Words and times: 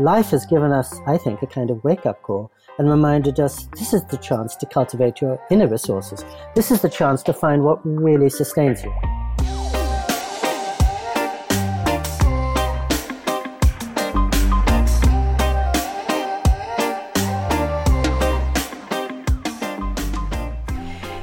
life 0.00 0.30
has 0.30 0.46
given 0.46 0.72
us, 0.72 0.98
I 1.06 1.18
think, 1.18 1.42
a 1.42 1.46
kind 1.46 1.70
of 1.70 1.84
wake 1.84 2.06
up 2.06 2.22
call 2.22 2.50
and 2.78 2.88
reminded 2.88 3.38
us 3.38 3.68
this 3.78 3.92
is 3.92 4.02
the 4.04 4.16
chance 4.16 4.56
to 4.56 4.66
cultivate 4.66 5.20
your 5.20 5.38
inner 5.50 5.68
resources. 5.68 6.24
This 6.54 6.70
is 6.70 6.80
the 6.80 6.88
chance 6.88 7.22
to 7.24 7.34
find 7.34 7.62
what 7.62 7.80
really 7.84 8.30
sustains 8.30 8.82
you. 8.82 8.92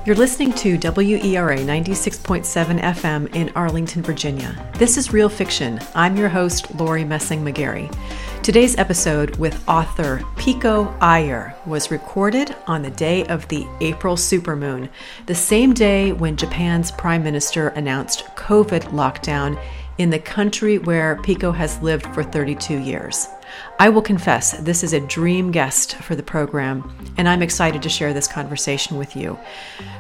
You're 0.06 0.16
listening 0.16 0.54
to 0.54 0.78
WERA 0.78 1.58
96.7 1.58 2.80
FM 2.80 3.36
in 3.36 3.50
Arlington, 3.56 4.02
Virginia. 4.04 4.56
This 4.76 4.96
is 4.96 5.12
Real 5.12 5.28
Fiction. 5.28 5.82
I'm 5.96 6.16
your 6.16 6.30
host, 6.30 6.74
Laurie 6.76 7.04
Messing 7.04 7.44
McGarry. 7.44 7.94
Today's 8.48 8.78
episode 8.78 9.36
with 9.36 9.68
author 9.68 10.24
Pico 10.38 10.88
Iyer 11.02 11.54
was 11.66 11.92
recorded 11.92 12.56
on 12.66 12.82
the 12.82 12.90
day 12.90 13.26
of 13.26 13.46
the 13.50 13.68
April 13.82 14.16
supermoon, 14.16 14.88
the 15.26 15.36
same 15.36 15.74
day 15.74 16.14
when 16.14 16.38
Japan's 16.38 16.90
prime 16.92 17.26
minister 17.26 17.68
announced 17.68 18.26
COVID 18.38 18.84
lockdown 18.94 19.62
in 19.98 20.12
the 20.12 20.20
country 20.20 20.78
where 20.78 21.18
Pico 21.24 21.52
has 21.52 21.82
lived 21.82 22.06
for 22.14 22.24
32 22.24 22.78
years. 22.78 23.28
I 23.80 23.90
will 23.90 24.02
confess, 24.02 24.58
this 24.58 24.84
is 24.84 24.94
a 24.94 25.00
dream 25.00 25.52
guest 25.52 25.96
for 25.98 26.16
the 26.16 26.24
program, 26.24 26.92
and 27.18 27.30
I'm 27.30 27.42
excited 27.42 27.82
to 27.84 27.90
share 27.90 28.14
this 28.14 28.28
conversation 28.28 28.98
with 28.98 29.16
you. 29.16 29.38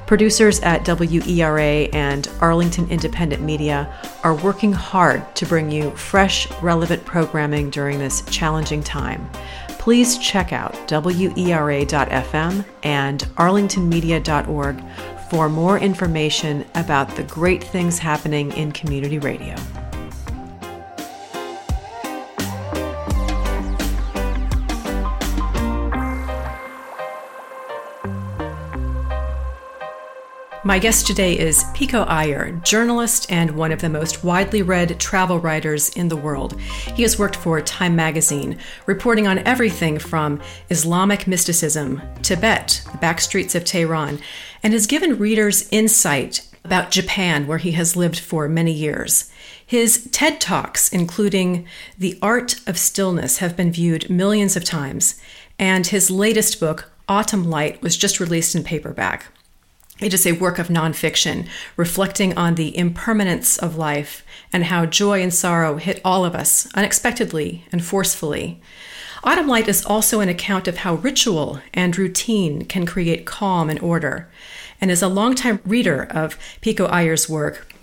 Producers 0.08 0.60
at 0.62 0.86
WERA 0.88 1.90
and 1.94 2.28
Arlington 2.42 2.90
Independent 2.90 3.44
Media 3.44 3.94
are 4.24 4.36
working 4.36 4.74
hard 4.74 5.36
to 5.36 5.46
bring 5.46 5.72
you 5.72 5.92
fresh, 5.92 6.50
relevant 6.62 7.06
programming 7.06 7.70
during 7.70 8.00
this 8.00 8.24
challenging 8.24 8.82
time. 8.82 9.30
Please 9.70 10.18
check 10.18 10.52
out 10.52 10.74
WERA.FM 10.90 12.66
and 12.84 13.22
arlingtonmedia.org 13.36 14.84
for 15.30 15.50
more 15.50 15.78
information 15.78 16.66
about 16.76 17.16
the 17.16 17.24
great 17.24 17.64
things 17.64 18.00
happening 18.00 18.52
in 18.54 18.72
community 18.72 19.20
radio. 19.20 19.56
My 30.68 30.80
guest 30.80 31.08
today 31.08 31.40
is 31.40 31.64
Pico 31.74 32.04
Iyer, 32.04 32.52
journalist 32.62 33.32
and 33.32 33.52
one 33.52 33.72
of 33.72 33.80
the 33.80 33.88
most 33.88 34.26
widely 34.26 34.62
read 34.62 35.00
travel 35.00 35.40
writers 35.40 35.88
in 35.96 36.10
the 36.10 36.18
world. 36.18 36.60
He 36.94 37.04
has 37.04 37.18
worked 37.18 37.38
for 37.38 37.62
Time 37.62 37.96
magazine, 37.96 38.58
reporting 38.86 39.28
on 39.28 39.40
everything 39.40 39.98
from 39.98 40.42
Islamic 40.70 41.26
mysticism, 41.26 42.02
Tibet, 42.22 42.82
the 42.92 42.98
back 42.98 43.22
streets 43.22 43.56
of 43.56 43.64
Tehran, 43.64 44.20
and 44.62 44.74
has 44.74 44.88
given 44.88 45.18
readers 45.18 45.70
insight 45.72 46.46
about 46.66 46.92
Japan, 46.92 47.48
where 47.48 47.60
he 47.60 47.72
has 47.72 47.96
lived 47.96 48.20
for 48.20 48.50
many 48.50 48.74
years. 48.74 49.32
His 49.66 50.10
TED 50.12 50.42
Talks, 50.42 50.90
including 50.90 51.66
The 51.98 52.20
Art 52.22 52.60
of 52.68 52.78
Stillness, 52.78 53.38
have 53.38 53.56
been 53.56 53.72
viewed 53.72 54.10
millions 54.10 54.58
of 54.58 54.66
times, 54.66 55.16
and 55.58 55.88
his 55.88 56.12
latest 56.12 56.60
book, 56.60 56.92
Autumn 57.08 57.50
Light, 57.50 57.82
was 57.82 57.96
just 57.96 58.20
released 58.20 58.54
in 58.54 58.66
paperback. 58.66 59.28
It 60.00 60.14
is 60.14 60.28
a 60.28 60.34
work 60.34 60.60
of 60.60 60.68
nonfiction, 60.68 61.48
reflecting 61.76 62.38
on 62.38 62.54
the 62.54 62.78
impermanence 62.78 63.58
of 63.58 63.78
life 63.78 64.24
and 64.54 64.66
how 64.66 64.86
joy 64.86 65.24
and 65.24 65.34
sorrow 65.34 65.78
hit 65.78 66.00
all 66.06 66.24
of 66.24 66.36
us 66.36 66.68
unexpectedly 66.76 67.66
and 67.72 67.84
forcefully. 67.84 68.62
Autumn 69.24 69.48
Light 69.48 69.68
is 69.68 69.84
also 69.84 70.20
an 70.20 70.30
account 70.30 70.68
of 70.68 70.78
how 70.78 70.96
ritual 70.96 71.60
and 71.74 71.98
routine 71.98 72.66
can 72.66 72.86
create 72.86 73.26
calm 73.26 73.72
and 73.72 73.80
order. 73.80 74.30
And 74.80 74.92
as 74.92 75.02
a 75.02 75.08
longtime 75.08 75.62
reader 75.66 76.04
of 76.12 76.38
Pico 76.62 76.88
Iyer's 76.88 77.28
work, 77.28 77.74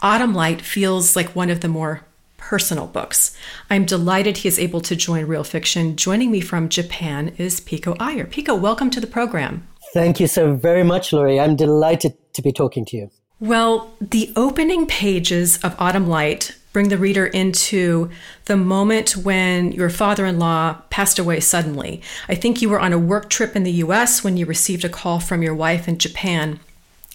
Autumn 0.00 0.34
Light 0.34 0.62
feels 0.62 1.14
like 1.16 1.36
one 1.36 1.50
of 1.50 1.60
the 1.60 1.68
more 1.68 2.00
personal 2.38 2.86
books. 2.86 3.36
I'm 3.68 3.84
delighted 3.84 4.38
he 4.38 4.48
is 4.48 4.58
able 4.58 4.80
to 4.80 4.96
join 4.96 5.26
Real 5.26 5.44
Fiction. 5.44 5.96
Joining 5.96 6.30
me 6.30 6.40
from 6.40 6.70
Japan 6.70 7.34
is 7.36 7.60
Pico 7.60 7.94
Iyer. 8.00 8.24
Pico, 8.24 8.54
welcome 8.54 8.88
to 8.88 9.00
the 9.00 9.06
program. 9.06 9.68
Thank 9.92 10.20
you 10.20 10.26
so 10.26 10.54
very 10.54 10.84
much, 10.84 11.12
Laurie. 11.12 11.40
I'm 11.40 11.56
delighted 11.56 12.14
to 12.34 12.42
be 12.42 12.52
talking 12.52 12.84
to 12.86 12.96
you. 12.96 13.10
Well, 13.40 13.92
the 14.00 14.32
opening 14.36 14.86
pages 14.86 15.58
of 15.58 15.76
Autumn 15.78 16.08
Light 16.08 16.56
bring 16.72 16.88
the 16.88 16.98
reader 16.98 17.26
into 17.26 18.10
the 18.44 18.56
moment 18.56 19.16
when 19.16 19.72
your 19.72 19.90
father 19.90 20.26
in 20.26 20.38
law 20.38 20.74
passed 20.90 21.18
away 21.18 21.40
suddenly. 21.40 22.02
I 22.28 22.34
think 22.34 22.60
you 22.60 22.68
were 22.68 22.80
on 22.80 22.92
a 22.92 22.98
work 22.98 23.30
trip 23.30 23.56
in 23.56 23.62
the 23.62 23.72
US 23.72 24.22
when 24.22 24.36
you 24.36 24.44
received 24.44 24.84
a 24.84 24.88
call 24.88 25.20
from 25.20 25.42
your 25.42 25.54
wife 25.54 25.88
in 25.88 25.98
Japan. 25.98 26.60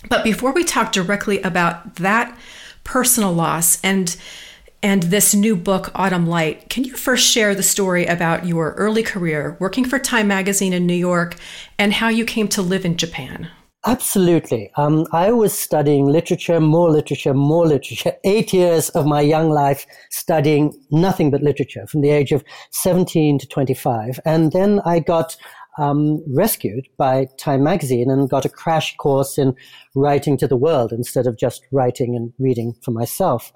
But 0.09 0.23
before 0.23 0.51
we 0.51 0.63
talk 0.63 0.91
directly 0.91 1.41
about 1.41 1.95
that 1.95 2.37
personal 2.83 3.31
loss 3.31 3.81
and 3.83 4.15
and 4.83 5.03
this 5.03 5.33
new 5.33 5.55
book, 5.55 5.91
Autumn 5.95 6.27
Light. 6.27 6.69
Can 6.69 6.83
you 6.83 6.95
first 6.95 7.25
share 7.25 7.55
the 7.55 7.63
story 7.63 8.05
about 8.05 8.45
your 8.45 8.73
early 8.73 9.01
career 9.01 9.55
working 9.59 9.85
for 9.85 9.97
Time 9.97 10.27
Magazine 10.27 10.73
in 10.73 10.85
New 10.85 10.93
York 10.93 11.37
and 11.79 11.93
how 11.93 12.09
you 12.09 12.25
came 12.25 12.49
to 12.49 12.61
live 12.61 12.83
in 12.83 12.97
Japan? 12.97 13.49
Absolutely. 13.85 14.71
Um, 14.75 15.05
I 15.11 15.31
was 15.31 15.57
studying 15.57 16.05
literature, 16.05 16.59
more 16.59 16.89
literature, 16.89 17.33
more 17.33 17.65
literature. 17.65 18.13
Eight 18.25 18.53
years 18.53 18.89
of 18.89 19.05
my 19.05 19.21
young 19.21 19.49
life 19.49 19.85
studying 20.11 20.73
nothing 20.91 21.31
but 21.31 21.41
literature 21.41 21.87
from 21.87 22.01
the 22.01 22.09
age 22.09 22.31
of 22.31 22.43
17 22.71 23.39
to 23.39 23.47
25. 23.47 24.19
And 24.25 24.51
then 24.51 24.81
I 24.85 24.99
got 24.99 25.35
um, 25.77 26.23
rescued 26.33 26.87
by 26.97 27.27
Time 27.37 27.63
Magazine 27.63 28.09
and 28.11 28.29
got 28.29 28.45
a 28.45 28.49
crash 28.49 28.95
course 28.97 29.37
in 29.37 29.55
writing 29.95 30.37
to 30.37 30.47
the 30.47 30.57
world 30.57 30.91
instead 30.91 31.25
of 31.25 31.37
just 31.37 31.63
writing 31.71 32.15
and 32.15 32.31
reading 32.37 32.75
for 32.83 32.91
myself. 32.91 33.51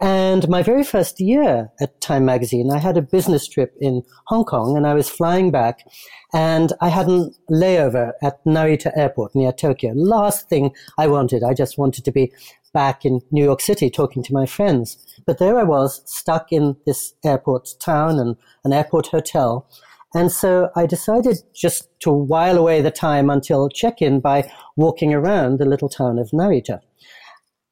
And 0.00 0.48
my 0.48 0.62
very 0.62 0.82
first 0.82 1.20
year 1.20 1.70
at 1.80 2.00
Time 2.00 2.24
Magazine, 2.24 2.70
I 2.72 2.78
had 2.78 2.96
a 2.96 3.02
business 3.02 3.46
trip 3.46 3.74
in 3.80 4.02
Hong 4.26 4.44
Kong 4.44 4.76
and 4.76 4.86
I 4.86 4.94
was 4.94 5.08
flying 5.08 5.50
back 5.50 5.86
and 6.32 6.72
I 6.80 6.88
had 6.88 7.08
a 7.08 7.30
layover 7.50 8.12
at 8.22 8.44
Narita 8.44 8.90
Airport 8.96 9.34
near 9.34 9.52
Tokyo. 9.52 9.92
Last 9.94 10.48
thing 10.48 10.74
I 10.98 11.06
wanted, 11.06 11.44
I 11.44 11.54
just 11.54 11.78
wanted 11.78 12.04
to 12.04 12.12
be 12.12 12.32
back 12.72 13.04
in 13.04 13.20
New 13.30 13.44
York 13.44 13.60
City 13.60 13.88
talking 13.88 14.22
to 14.24 14.34
my 14.34 14.46
friends. 14.46 14.98
But 15.26 15.38
there 15.38 15.58
I 15.58 15.62
was, 15.62 16.02
stuck 16.04 16.50
in 16.50 16.76
this 16.84 17.14
airport 17.24 17.68
town 17.78 18.18
and 18.18 18.36
an 18.64 18.72
airport 18.72 19.06
hotel. 19.06 19.66
And 20.12 20.30
so 20.30 20.70
I 20.76 20.86
decided 20.86 21.38
just 21.54 21.88
to 22.00 22.10
while 22.10 22.58
away 22.58 22.80
the 22.82 22.90
time 22.90 23.30
until 23.30 23.68
check 23.68 24.02
in 24.02 24.20
by 24.20 24.50
walking 24.76 25.14
around 25.14 25.58
the 25.58 25.64
little 25.64 25.88
town 25.88 26.18
of 26.18 26.30
Narita. 26.30 26.80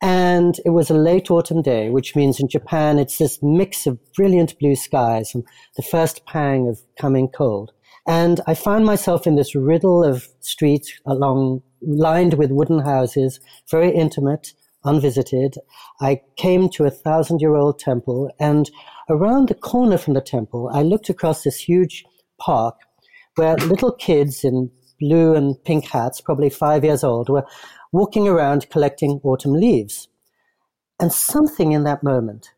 And 0.02 0.58
it 0.64 0.70
was 0.70 0.90
a 0.90 0.94
late 0.94 1.30
autumn 1.30 1.62
day, 1.62 1.88
which 1.88 2.16
means 2.16 2.40
in 2.40 2.48
Japan 2.48 2.98
it's 2.98 3.18
this 3.18 3.38
mix 3.40 3.86
of 3.86 4.00
brilliant 4.14 4.58
blue 4.58 4.74
skies 4.74 5.32
and 5.32 5.44
the 5.76 5.82
first 5.82 6.26
pang 6.26 6.68
of 6.68 6.80
coming 7.00 7.28
cold. 7.28 7.70
And 8.08 8.40
I 8.48 8.54
found 8.54 8.84
myself 8.84 9.28
in 9.28 9.36
this 9.36 9.54
riddle 9.54 10.02
of 10.02 10.26
streets 10.40 10.92
along, 11.06 11.62
lined 11.80 12.34
with 12.34 12.50
wooden 12.50 12.80
houses, 12.80 13.38
very 13.70 13.94
intimate, 13.94 14.54
unvisited. 14.84 15.54
I 16.00 16.20
came 16.36 16.68
to 16.70 16.84
a 16.84 16.90
thousand 16.90 17.40
year 17.40 17.54
old 17.54 17.78
temple 17.78 18.28
and 18.40 18.68
around 19.08 19.48
the 19.48 19.54
corner 19.54 19.98
from 19.98 20.14
the 20.14 20.20
temple, 20.20 20.68
I 20.72 20.82
looked 20.82 21.10
across 21.10 21.44
this 21.44 21.60
huge 21.60 22.04
park 22.40 22.74
where 23.36 23.56
little 23.56 23.92
kids 23.92 24.42
in 24.42 24.70
blue 25.00 25.34
and 25.34 25.62
pink 25.64 25.86
hats, 25.86 26.20
probably 26.20 26.50
five 26.50 26.84
years 26.84 27.04
old, 27.04 27.28
were 27.28 27.46
walking 27.92 28.26
around 28.26 28.70
collecting 28.70 29.20
autumn 29.22 29.52
leaves. 29.52 30.08
And 30.98 31.12
something 31.12 31.72
in 31.72 31.84
that 31.84 32.02
moment 32.02 32.52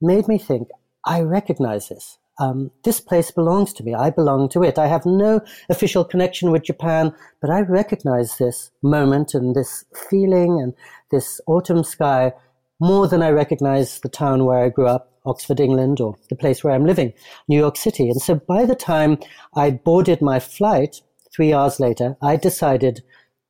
made 0.00 0.28
me 0.28 0.38
think, 0.38 0.68
I 1.04 1.20
recognize 1.20 1.88
this. 1.88 2.18
Um, 2.38 2.70
this 2.82 3.00
place 3.00 3.30
belongs 3.30 3.72
to 3.74 3.84
me. 3.84 3.94
I 3.94 4.10
belong 4.10 4.48
to 4.50 4.64
it. 4.64 4.78
I 4.78 4.88
have 4.88 5.06
no 5.06 5.40
official 5.68 6.04
connection 6.04 6.50
with 6.50 6.64
Japan, 6.64 7.14
but 7.40 7.50
I 7.50 7.60
recognize 7.60 8.38
this 8.38 8.70
moment 8.82 9.34
and 9.34 9.54
this 9.54 9.84
feeling 10.10 10.60
and 10.60 10.74
this 11.10 11.40
autumn 11.46 11.84
sky 11.84 12.32
more 12.80 13.06
than 13.06 13.22
I 13.22 13.30
recognize 13.30 14.00
the 14.00 14.08
town 14.08 14.44
where 14.44 14.58
I 14.58 14.68
grew 14.68 14.88
up, 14.88 15.12
Oxford, 15.24 15.60
England, 15.60 16.00
or 16.00 16.16
the 16.28 16.36
place 16.36 16.64
where 16.64 16.74
I'm 16.74 16.84
living, 16.84 17.12
New 17.48 17.58
York 17.58 17.76
City. 17.76 18.10
And 18.10 18.20
so 18.20 18.34
by 18.34 18.66
the 18.66 18.74
time 18.74 19.18
I 19.54 19.70
boarded 19.70 20.20
my 20.20 20.40
flight, 20.40 21.02
three 21.32 21.52
hours 21.52 21.78
later, 21.78 22.16
I 22.20 22.36
decided 22.36 23.02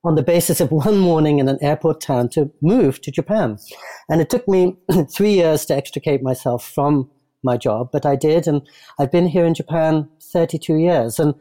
on 0.05 0.15
the 0.15 0.23
basis 0.23 0.61
of 0.61 0.71
one 0.71 0.99
morning 0.99 1.39
in 1.39 1.49
an 1.49 1.59
airport 1.63 2.01
town 2.01 2.29
to 2.31 2.51
move 2.61 3.01
to 3.01 3.11
Japan. 3.11 3.59
And 4.09 4.21
it 4.21 4.31
took 4.31 4.47
me 4.47 4.77
three 5.11 5.33
years 5.33 5.65
to 5.67 5.75
extricate 5.75 6.23
myself 6.23 6.65
from 6.65 7.11
my 7.43 7.57
job, 7.57 7.91
but 7.93 8.07
I 8.07 8.17
did. 8.17 8.47
And 8.47 8.63
I've 8.99 9.13
been 9.13 9.27
here 9.27 9.45
in 9.45 9.55
Japan 9.55 10.09
32 10.23 10.77
years. 10.77 11.19
And 11.19 11.35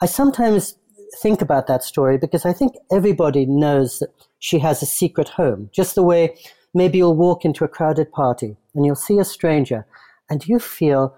I 0.00 0.06
sometimes 0.06 0.76
think 1.20 1.40
about 1.40 1.66
that 1.66 1.82
story 1.82 2.18
because 2.18 2.44
I 2.44 2.52
think 2.52 2.74
everybody 2.92 3.46
knows 3.46 3.98
that 3.98 4.10
she 4.38 4.58
has 4.58 4.82
a 4.82 4.86
secret 4.86 5.28
home, 5.28 5.70
just 5.72 5.94
the 5.94 6.02
way 6.02 6.36
maybe 6.74 6.98
you'll 6.98 7.16
walk 7.16 7.44
into 7.44 7.64
a 7.64 7.68
crowded 7.68 8.10
party 8.12 8.56
and 8.74 8.84
you'll 8.84 8.96
see 8.96 9.18
a 9.18 9.24
stranger 9.24 9.86
and 10.28 10.46
you 10.46 10.58
feel, 10.58 11.16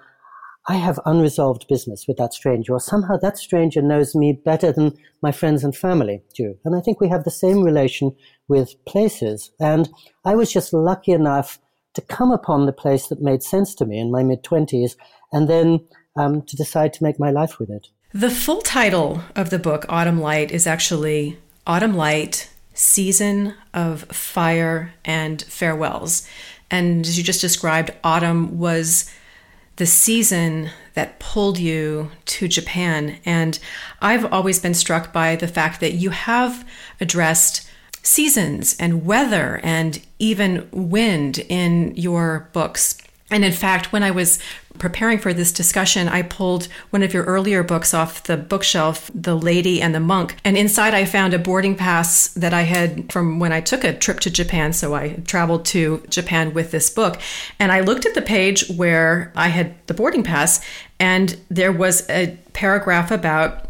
I 0.68 0.74
have 0.74 0.98
unresolved 1.06 1.68
business 1.68 2.06
with 2.08 2.16
that 2.16 2.34
stranger, 2.34 2.72
or 2.72 2.80
somehow 2.80 3.16
that 3.18 3.38
stranger 3.38 3.80
knows 3.80 4.14
me 4.14 4.32
better 4.32 4.72
than 4.72 4.96
my 5.22 5.30
friends 5.30 5.62
and 5.62 5.76
family 5.76 6.22
do. 6.34 6.56
And 6.64 6.74
I 6.74 6.80
think 6.80 7.00
we 7.00 7.08
have 7.08 7.24
the 7.24 7.30
same 7.30 7.62
relation 7.62 8.14
with 8.48 8.74
places. 8.84 9.50
And 9.60 9.88
I 10.24 10.34
was 10.34 10.52
just 10.52 10.72
lucky 10.72 11.12
enough 11.12 11.60
to 11.94 12.00
come 12.00 12.32
upon 12.32 12.66
the 12.66 12.72
place 12.72 13.06
that 13.08 13.22
made 13.22 13.42
sense 13.42 13.74
to 13.76 13.86
me 13.86 13.98
in 13.98 14.10
my 14.10 14.22
mid 14.22 14.42
20s 14.42 14.96
and 15.32 15.48
then 15.48 15.86
um, 16.16 16.42
to 16.42 16.56
decide 16.56 16.92
to 16.94 17.04
make 17.04 17.20
my 17.20 17.30
life 17.30 17.58
with 17.58 17.70
it. 17.70 17.88
The 18.12 18.30
full 18.30 18.62
title 18.62 19.22
of 19.34 19.50
the 19.50 19.58
book, 19.58 19.86
Autumn 19.88 20.20
Light, 20.20 20.50
is 20.50 20.66
actually 20.66 21.38
Autumn 21.66 21.96
Light 21.96 22.50
Season 22.74 23.54
of 23.72 24.04
Fire 24.04 24.94
and 25.04 25.42
Farewells. 25.42 26.26
And 26.70 27.06
as 27.06 27.16
you 27.16 27.24
just 27.24 27.40
described, 27.40 27.92
autumn 28.02 28.58
was 28.58 29.10
the 29.76 29.86
season 29.86 30.70
that 30.94 31.18
pulled 31.18 31.58
you 31.58 32.10
to 32.24 32.48
Japan. 32.48 33.18
And 33.24 33.58
I've 34.00 34.30
always 34.32 34.58
been 34.58 34.74
struck 34.74 35.12
by 35.12 35.36
the 35.36 35.48
fact 35.48 35.80
that 35.80 35.92
you 35.92 36.10
have 36.10 36.66
addressed 37.00 37.68
seasons 38.02 38.76
and 38.78 39.04
weather 39.04 39.60
and 39.62 40.00
even 40.18 40.68
wind 40.72 41.38
in 41.48 41.94
your 41.96 42.48
books. 42.52 42.98
And 43.30 43.44
in 43.44 43.52
fact, 43.52 43.92
when 43.92 44.02
I 44.02 44.12
was 44.12 44.38
preparing 44.78 45.18
for 45.18 45.32
this 45.32 45.52
discussion, 45.52 46.08
I 46.08 46.22
pulled 46.22 46.68
one 46.90 47.02
of 47.02 47.12
your 47.12 47.24
earlier 47.24 47.62
books 47.62 47.92
off 47.92 48.22
the 48.22 48.36
bookshelf, 48.36 49.10
The 49.14 49.36
Lady 49.36 49.82
and 49.82 49.94
the 49.94 50.00
Monk. 50.00 50.36
And 50.44 50.56
inside, 50.56 50.94
I 50.94 51.04
found 51.04 51.34
a 51.34 51.38
boarding 51.38 51.74
pass 51.74 52.28
that 52.28 52.54
I 52.54 52.62
had 52.62 53.12
from 53.12 53.38
when 53.38 53.52
I 53.52 53.60
took 53.60 53.84
a 53.84 53.92
trip 53.92 54.20
to 54.20 54.30
Japan. 54.30 54.72
So 54.72 54.94
I 54.94 55.14
traveled 55.26 55.64
to 55.66 56.02
Japan 56.08 56.54
with 56.54 56.70
this 56.70 56.90
book. 56.90 57.20
And 57.58 57.72
I 57.72 57.80
looked 57.80 58.06
at 58.06 58.14
the 58.14 58.22
page 58.22 58.68
where 58.68 59.32
I 59.34 59.48
had 59.48 59.74
the 59.86 59.94
boarding 59.94 60.22
pass, 60.22 60.64
and 60.98 61.36
there 61.50 61.72
was 61.72 62.08
a 62.08 62.38
paragraph 62.52 63.10
about 63.10 63.68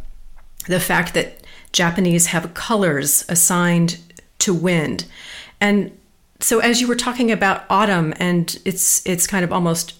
the 0.66 0.80
fact 0.80 1.14
that 1.14 1.44
Japanese 1.72 2.26
have 2.26 2.54
colors 2.54 3.24
assigned 3.28 3.98
to 4.38 4.54
wind. 4.54 5.04
And 5.60 5.96
so 6.40 6.58
as 6.58 6.80
you 6.80 6.88
were 6.88 6.96
talking 6.96 7.30
about 7.30 7.64
autumn 7.70 8.12
and 8.18 8.58
it's 8.64 9.04
it's 9.06 9.26
kind 9.26 9.44
of 9.44 9.52
almost 9.52 9.94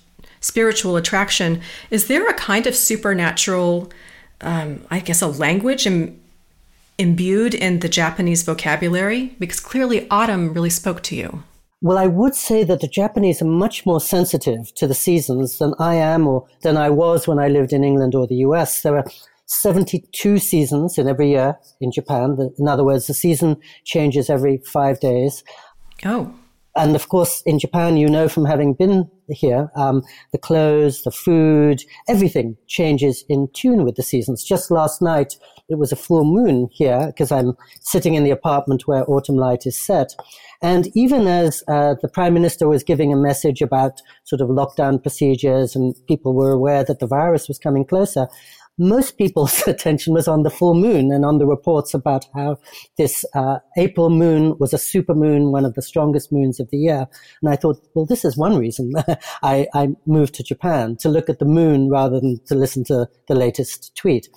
spiritual 0.46 0.96
attraction, 0.96 1.60
is 1.90 2.06
there 2.06 2.28
a 2.28 2.34
kind 2.34 2.66
of 2.66 2.74
supernatural, 2.74 3.90
um, 4.40 4.84
I 4.90 5.00
guess, 5.00 5.20
a 5.22 5.26
language 5.26 5.86
Im- 5.86 6.20
imbued 6.98 7.54
in 7.54 7.80
the 7.80 7.88
Japanese 7.88 8.42
vocabulary? 8.42 9.34
Because 9.38 9.60
clearly 9.60 10.08
autumn 10.10 10.54
really 10.54 10.70
spoke 10.70 11.02
to 11.04 11.16
you. 11.16 11.42
Well, 11.82 11.98
I 11.98 12.06
would 12.06 12.34
say 12.34 12.64
that 12.64 12.80
the 12.80 12.88
Japanese 12.88 13.42
are 13.42 13.46
much 13.66 13.84
more 13.84 14.00
sensitive 14.00 14.74
to 14.76 14.86
the 14.86 14.94
seasons 14.94 15.58
than 15.58 15.74
I 15.78 15.94
am 15.94 16.26
or 16.26 16.46
than 16.62 16.76
I 16.76 16.90
was 16.90 17.28
when 17.28 17.38
I 17.38 17.48
lived 17.48 17.72
in 17.72 17.84
England 17.84 18.14
or 18.14 18.26
the 18.26 18.36
US. 18.46 18.82
There 18.82 18.96
are 18.96 19.04
72 19.46 20.38
seasons 20.38 20.98
in 20.98 21.08
every 21.08 21.30
year 21.30 21.58
in 21.80 21.92
Japan. 21.92 22.50
In 22.58 22.66
other 22.66 22.84
words, 22.84 23.06
the 23.06 23.14
season 23.14 23.56
changes 23.84 24.30
every 24.30 24.58
five 24.58 25.00
days. 25.00 25.44
Oh. 26.04 26.34
And 26.76 26.94
of 26.94 27.08
course, 27.08 27.42
in 27.46 27.58
Japan, 27.58 27.96
you 27.96 28.06
know 28.06 28.28
from 28.28 28.44
having 28.44 28.74
been 28.74 29.10
here, 29.30 29.70
um, 29.76 30.02
the 30.32 30.38
clothes, 30.38 31.02
the 31.02 31.10
food, 31.10 31.82
everything 32.06 32.56
changes 32.66 33.24
in 33.28 33.48
tune 33.54 33.82
with 33.84 33.96
the 33.96 34.02
seasons. 34.02 34.44
Just 34.44 34.70
last 34.70 35.00
night, 35.00 35.36
it 35.68 35.78
was 35.78 35.90
a 35.90 35.96
full 35.96 36.24
moon 36.24 36.68
here 36.70 37.06
because 37.06 37.32
I'm 37.32 37.56
sitting 37.80 38.14
in 38.14 38.24
the 38.24 38.30
apartment 38.30 38.86
where 38.86 39.08
autumn 39.10 39.36
light 39.36 39.66
is 39.66 39.76
set. 39.76 40.14
And 40.62 40.88
even 40.94 41.26
as 41.26 41.64
uh, 41.66 41.94
the 42.00 42.08
prime 42.08 42.34
minister 42.34 42.68
was 42.68 42.84
giving 42.84 43.12
a 43.12 43.16
message 43.16 43.62
about 43.62 44.00
sort 44.24 44.42
of 44.42 44.48
lockdown 44.48 45.02
procedures 45.02 45.74
and 45.74 45.94
people 46.06 46.34
were 46.34 46.52
aware 46.52 46.84
that 46.84 46.98
the 46.98 47.06
virus 47.06 47.48
was 47.48 47.58
coming 47.58 47.84
closer, 47.84 48.28
most 48.78 49.16
people's 49.16 49.62
attention 49.66 50.12
was 50.12 50.28
on 50.28 50.42
the 50.42 50.50
full 50.50 50.74
moon 50.74 51.12
and 51.12 51.24
on 51.24 51.38
the 51.38 51.46
reports 51.46 51.94
about 51.94 52.26
how 52.34 52.58
this 52.98 53.24
uh, 53.34 53.58
April 53.76 54.10
moon 54.10 54.56
was 54.58 54.72
a 54.72 54.78
super 54.78 55.14
moon, 55.14 55.52
one 55.52 55.64
of 55.64 55.74
the 55.74 55.82
strongest 55.82 56.32
moons 56.32 56.60
of 56.60 56.70
the 56.70 56.78
year. 56.78 57.06
And 57.42 57.50
I 57.50 57.56
thought, 57.56 57.80
well, 57.94 58.06
this 58.06 58.24
is 58.24 58.36
one 58.36 58.58
reason 58.58 58.92
I, 59.42 59.66
I, 59.74 59.88
moved 60.06 60.34
to 60.34 60.42
Japan 60.42 60.96
to 61.00 61.08
look 61.08 61.28
at 61.28 61.38
the 61.38 61.44
moon 61.44 61.90
rather 61.90 62.20
than 62.20 62.40
to 62.46 62.54
listen 62.54 62.84
to 62.84 63.08
the 63.28 63.34
latest 63.34 63.94
tweet. 63.96 64.28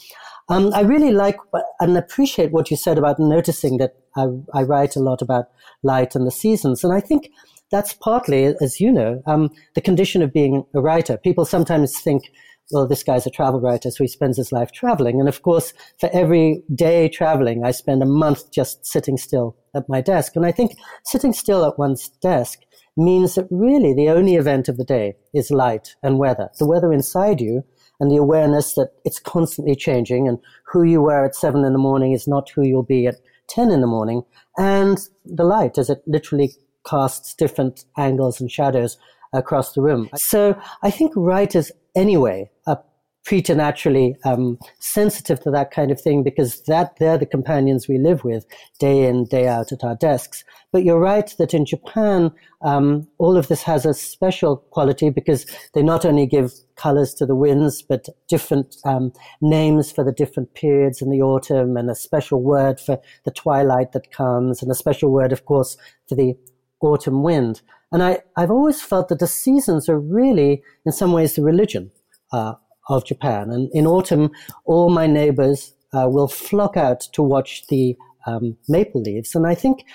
Um, 0.50 0.72
I 0.74 0.82
really 0.82 1.12
like 1.12 1.38
and 1.80 1.96
appreciate 1.96 2.52
what 2.52 2.72
you 2.72 2.78
said 2.78 2.98
about 2.98 3.20
noticing 3.20 3.78
that 3.78 3.94
I, 4.18 4.28
I, 4.54 4.64
write 4.64 4.96
a 4.96 5.00
lot 5.00 5.22
about 5.22 5.46
light 5.84 6.16
and 6.16 6.26
the 6.26 6.32
seasons. 6.32 6.84
And 6.84 6.92
I 6.92 7.02
think 7.02 7.30
that's 7.72 7.94
partly, 7.94 8.56
as 8.60 8.80
you 8.80 8.92
know, 8.92 9.22
um, 9.28 9.52
the 9.76 9.82
condition 9.82 10.24
of 10.24 10.34
being 10.34 10.66
a 10.74 10.82
writer. 10.82 11.18
People 11.18 11.46
sometimes 11.46 12.00
think, 12.00 12.24
well, 12.72 12.88
this 12.88 13.04
guy's 13.04 13.26
a 13.26 13.32
travel 13.32 13.60
writer, 13.60 13.90
so 13.90 14.04
he 14.04 14.08
spends 14.08 14.38
his 14.38 14.52
life 14.52 14.72
traveling. 14.72 15.20
And 15.20 15.28
of 15.28 15.42
course, 15.42 15.74
for 16.00 16.10
every 16.14 16.64
day 16.74 17.10
traveling, 17.10 17.64
I 17.64 17.72
spend 17.72 18.04
a 18.04 18.08
month 18.08 18.52
just 18.52 18.86
sitting 18.86 19.18
still 19.18 19.56
at 19.76 19.90
my 19.90 20.02
desk. 20.02 20.36
And 20.36 20.46
I 20.46 20.52
think 20.52 20.74
sitting 21.04 21.34
still 21.34 21.66
at 21.66 21.80
one's 21.80 22.10
desk 22.22 22.60
means 22.96 23.36
that 23.36 23.48
really 23.50 23.94
the 23.94 24.10
only 24.10 24.36
event 24.36 24.68
of 24.68 24.78
the 24.78 24.84
day 24.84 25.16
is 25.34 25.52
light 25.52 25.96
and 26.04 26.20
weather. 26.20 26.50
The 26.60 26.68
weather 26.68 26.92
inside 26.94 27.42
you 27.42 27.64
and 28.00 28.12
the 28.12 28.18
awareness 28.18 28.74
that 28.76 28.92
it's 29.04 29.20
constantly 29.20 29.76
changing 29.76 30.28
and 30.28 30.38
who 30.66 30.84
you 30.84 31.02
were 31.02 31.26
at 31.26 31.36
seven 31.36 31.64
in 31.66 31.74
the 31.74 31.80
morning 31.80 32.12
is 32.12 32.28
not 32.28 32.50
who 32.50 32.64
you'll 32.64 32.84
be 32.84 33.08
at 33.08 33.18
10 33.50 33.72
in 33.72 33.82
the 33.82 33.88
morning. 33.88 34.24
And 34.58 34.98
the 35.26 35.44
light 35.44 35.78
as 35.78 35.90
it 35.90 36.02
literally 36.06 36.54
casts 36.88 37.34
different 37.34 37.86
angles 37.98 38.40
and 38.40 38.52
shadows 38.52 38.98
across 39.34 39.74
the 39.74 39.82
room. 39.82 40.10
So 40.16 40.60
I 40.82 40.92
think 40.92 41.14
writers 41.16 41.72
anyway 41.96 42.50
are 42.68 42.84
preternaturally 43.26 44.16
um, 44.26 44.58
sensitive 44.80 45.40
to 45.42 45.52
that 45.52 45.72
kind 45.72 45.92
of 45.92 46.02
thing 46.02 46.24
because 46.24 46.64
that 46.64 46.96
they're 46.98 47.18
the 47.18 47.26
companions 47.26 47.88
we 47.88 47.98
live 47.98 48.24
with 48.24 48.46
day 48.80 49.06
in 49.06 49.26
day 49.26 49.48
out 49.48 49.72
at 49.72 49.84
our 49.84 49.96
desks. 49.96 50.44
But 50.72 50.84
you're 50.84 51.00
right 51.00 51.32
that 51.38 51.54
in 51.54 51.66
Japan, 51.66 52.32
um, 52.62 53.08
all 53.18 53.38
of 53.38 53.48
this 53.48 53.62
has 53.64 53.86
a 53.86 53.94
special 53.94 54.58
quality 54.72 55.10
because 55.10 55.46
they 55.74 55.84
not 55.84 56.06
only 56.06 56.26
give 56.26 56.54
colors 56.76 57.14
to 57.16 57.26
the 57.26 57.36
winds, 57.36 57.82
but 57.82 58.08
different 58.28 58.78
um, 58.86 59.12
names 59.42 59.92
for 59.92 60.04
the 60.04 60.12
different 60.12 60.54
periods 60.56 61.02
in 61.02 61.12
the 61.12 61.22
autumn, 61.22 61.78
and 61.78 61.90
a 61.90 61.96
special 61.96 62.42
word 62.42 62.80
for 62.80 63.00
the 63.26 63.32
twilight 63.32 63.92
that 63.92 64.12
comes, 64.12 64.62
and 64.62 64.72
a 64.72 64.76
special 64.76 65.12
word, 65.12 65.32
of 65.32 65.46
course, 65.46 65.78
for 66.08 66.16
the 66.16 66.36
autumn 66.82 67.22
wind. 67.22 67.62
And 67.92 68.04
I, 68.04 68.20
I've 68.38 68.52
always 68.52 68.82
felt 68.82 69.10
that 69.10 69.20
the 69.20 69.28
seasons 69.28 69.90
are 69.90 70.00
really, 70.00 70.62
in 70.86 70.92
some 70.92 71.12
ways, 71.12 71.36
the 71.36 71.42
religion 71.42 71.92
uh, 72.32 72.54
of 72.88 73.06
Japan. 73.06 73.50
And 73.50 73.70
in 73.74 73.88
autumn, 73.88 74.32
all 74.66 74.90
my 74.90 75.08
neighbors 75.08 75.74
uh, 75.94 76.08
will 76.08 76.28
flock 76.28 76.78
out 76.78 77.02
to 77.14 77.24
watch 77.24 77.66
the 77.68 77.96
um, 78.28 78.58
maple 78.68 79.02
leaves. 79.02 79.36
And 79.36 79.48
I 79.48 79.56
think 79.56 79.86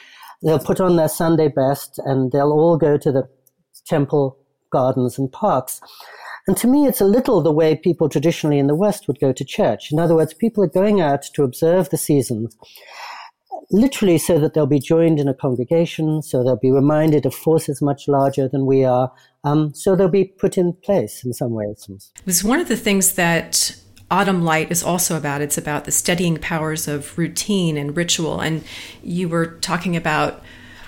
they'll 0.42 0.58
put 0.58 0.80
on 0.80 0.96
their 0.96 1.08
Sunday 1.08 1.48
best 1.48 2.00
and 2.04 2.32
they'll 2.32 2.52
all 2.52 2.76
go 2.76 2.96
to 2.96 3.12
the 3.12 3.28
temple 3.86 4.38
gardens 4.70 5.18
and 5.18 5.30
parks. 5.30 5.80
And 6.46 6.56
to 6.58 6.66
me, 6.66 6.86
it's 6.86 7.00
a 7.00 7.06
little 7.06 7.40
the 7.40 7.52
way 7.52 7.76
people 7.76 8.08
traditionally 8.08 8.58
in 8.58 8.66
the 8.66 8.74
West 8.74 9.06
would 9.08 9.20
go 9.20 9.32
to 9.32 9.44
church. 9.44 9.90
In 9.90 9.98
other 9.98 10.14
words, 10.14 10.34
people 10.34 10.62
are 10.64 10.68
going 10.68 11.00
out 11.00 11.22
to 11.34 11.44
observe 11.44 11.90
the 11.90 11.96
seasons 11.96 12.56
literally 13.70 14.18
so 14.18 14.38
that 14.38 14.54
they'll 14.54 14.66
be 14.66 14.80
joined 14.80 15.20
in 15.20 15.28
a 15.28 15.34
congregation, 15.34 16.22
so 16.22 16.42
they'll 16.42 16.56
be 16.56 16.70
reminded 16.70 17.26
of 17.26 17.34
forces 17.34 17.80
much 17.80 18.08
larger 18.08 18.48
than 18.48 18.66
we 18.66 18.84
are, 18.84 19.10
um, 19.44 19.74
so 19.74 19.96
they'll 19.96 20.08
be 20.08 20.24
put 20.24 20.56
in 20.56 20.72
place 20.72 21.24
in 21.24 21.32
some 21.32 21.52
ways. 21.52 21.88
It's 22.26 22.44
one 22.44 22.60
of 22.60 22.68
the 22.68 22.76
things 22.76 23.14
that 23.14 23.76
Autumn 24.10 24.44
Light 24.44 24.70
is 24.70 24.82
also 24.82 25.16
about. 25.16 25.40
It's 25.40 25.58
about 25.58 25.84
the 25.84 25.90
steadying 25.90 26.36
powers 26.36 26.86
of 26.86 27.16
routine 27.18 27.76
and 27.76 27.96
ritual. 27.96 28.40
And 28.40 28.62
you 29.02 29.28
were 29.28 29.46
talking 29.46 29.96
about, 29.96 30.42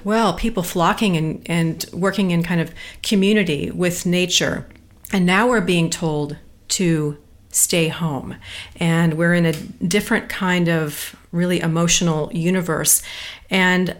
well, 0.05 0.35
people 0.35 0.63
flocking 0.63 1.17
and, 1.17 1.43
and 1.47 1.85
working 1.93 2.31
in 2.31 2.43
kind 2.43 2.61
of 2.61 2.73
community 3.03 3.71
with 3.71 4.07
nature. 4.07 4.69
And 5.13 5.27
now 5.27 5.49
we're 5.49 5.61
being 5.61 5.91
told 5.91 6.37
to 6.69 7.19
stay 7.57 7.89
home. 7.89 8.37
And 8.77 9.15
we're 9.15 9.35
in 9.35 9.47
a 9.47 9.53
different 9.53 10.29
kind 10.29 10.69
of 10.69 11.17
really 11.33 11.61
emotional 11.61 12.31
universe. 12.33 13.03
And 13.51 13.97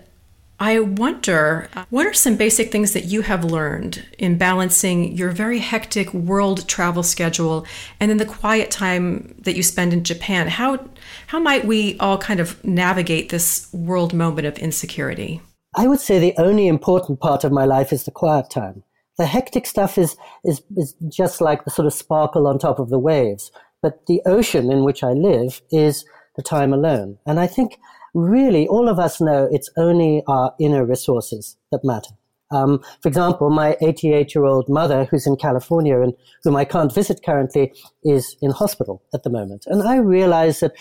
I 0.59 0.81
wonder 0.81 1.69
what 1.91 2.07
are 2.07 2.15
some 2.15 2.37
basic 2.37 2.73
things 2.73 2.95
that 2.95 3.05
you 3.05 3.21
have 3.23 3.45
learned 3.45 4.03
in 4.19 4.39
balancing 4.39 5.15
your 5.15 5.31
very 5.31 5.59
hectic 5.59 6.15
world 6.15 6.67
travel 6.67 7.03
schedule 7.03 7.67
and 8.01 8.11
then 8.11 8.17
the 8.17 8.25
quiet 8.25 8.71
time 8.71 9.35
that 9.43 9.55
you 9.55 9.63
spend 9.63 9.93
in 9.93 10.03
Japan? 10.03 10.49
How 10.49 10.89
how 11.27 11.39
might 11.39 11.67
we 11.67 11.99
all 11.99 12.17
kind 12.17 12.41
of 12.41 12.65
navigate 12.65 13.29
this 13.29 13.71
world 13.73 14.15
moment 14.15 14.47
of 14.47 14.57
insecurity? 14.59 15.43
I 15.75 15.89
would 15.89 16.01
say 16.01 16.19
the 16.19 16.35
only 16.39 16.69
important 16.69 17.21
part 17.21 17.45
of 17.45 17.53
my 17.53 17.67
life 17.67 17.93
is 17.93 18.05
the 18.05 18.11
quiet 18.11 18.49
time. 18.49 18.83
The 19.19 19.27
hectic 19.27 19.67
stuff 19.67 19.99
is 19.99 20.17
is 20.45 20.63
is 20.77 20.95
just 21.09 21.41
like 21.41 21.65
the 21.65 21.71
sort 21.71 21.87
of 21.87 21.93
sparkle 21.93 22.47
on 22.47 22.59
top 22.59 22.79
of 22.79 22.91
the 22.91 22.99
waves. 22.99 23.51
But 23.83 24.07
the 24.07 24.21
ocean 24.27 24.71
in 24.73 24.85
which 24.85 25.03
I 25.03 25.13
live 25.13 25.63
is 25.71 26.05
the 26.37 26.43
time 26.43 26.73
alone. 26.73 27.19
And 27.27 27.41
I 27.41 27.47
think 27.47 27.79
really 28.15 28.67
all 28.69 28.89
of 28.89 28.99
us 28.99 29.21
know 29.21 29.49
it's 29.51 29.71
only 29.77 30.23
our 30.27 30.55
inner 30.59 30.85
resources 30.85 31.57
that 31.71 31.85
matter. 31.85 32.11
Um, 32.51 32.81
for 33.03 33.09
example, 33.09 33.51
my 33.51 33.77
88 33.81 34.35
year 34.35 34.45
old 34.45 34.69
mother, 34.69 35.05
who's 35.05 35.27
in 35.27 35.37
California 35.37 36.01
and 36.01 36.15
whom 36.45 36.57
I 36.57 36.65
can't 36.65 36.95
visit 36.95 37.21
currently, 37.25 37.73
is 38.05 38.37
in 38.41 38.53
hospital 38.53 39.03
at 39.13 39.25
the 39.25 39.31
moment. 39.31 39.65
And 39.67 39.83
I 39.83 39.97
realize 39.97 40.61
that 40.61 40.73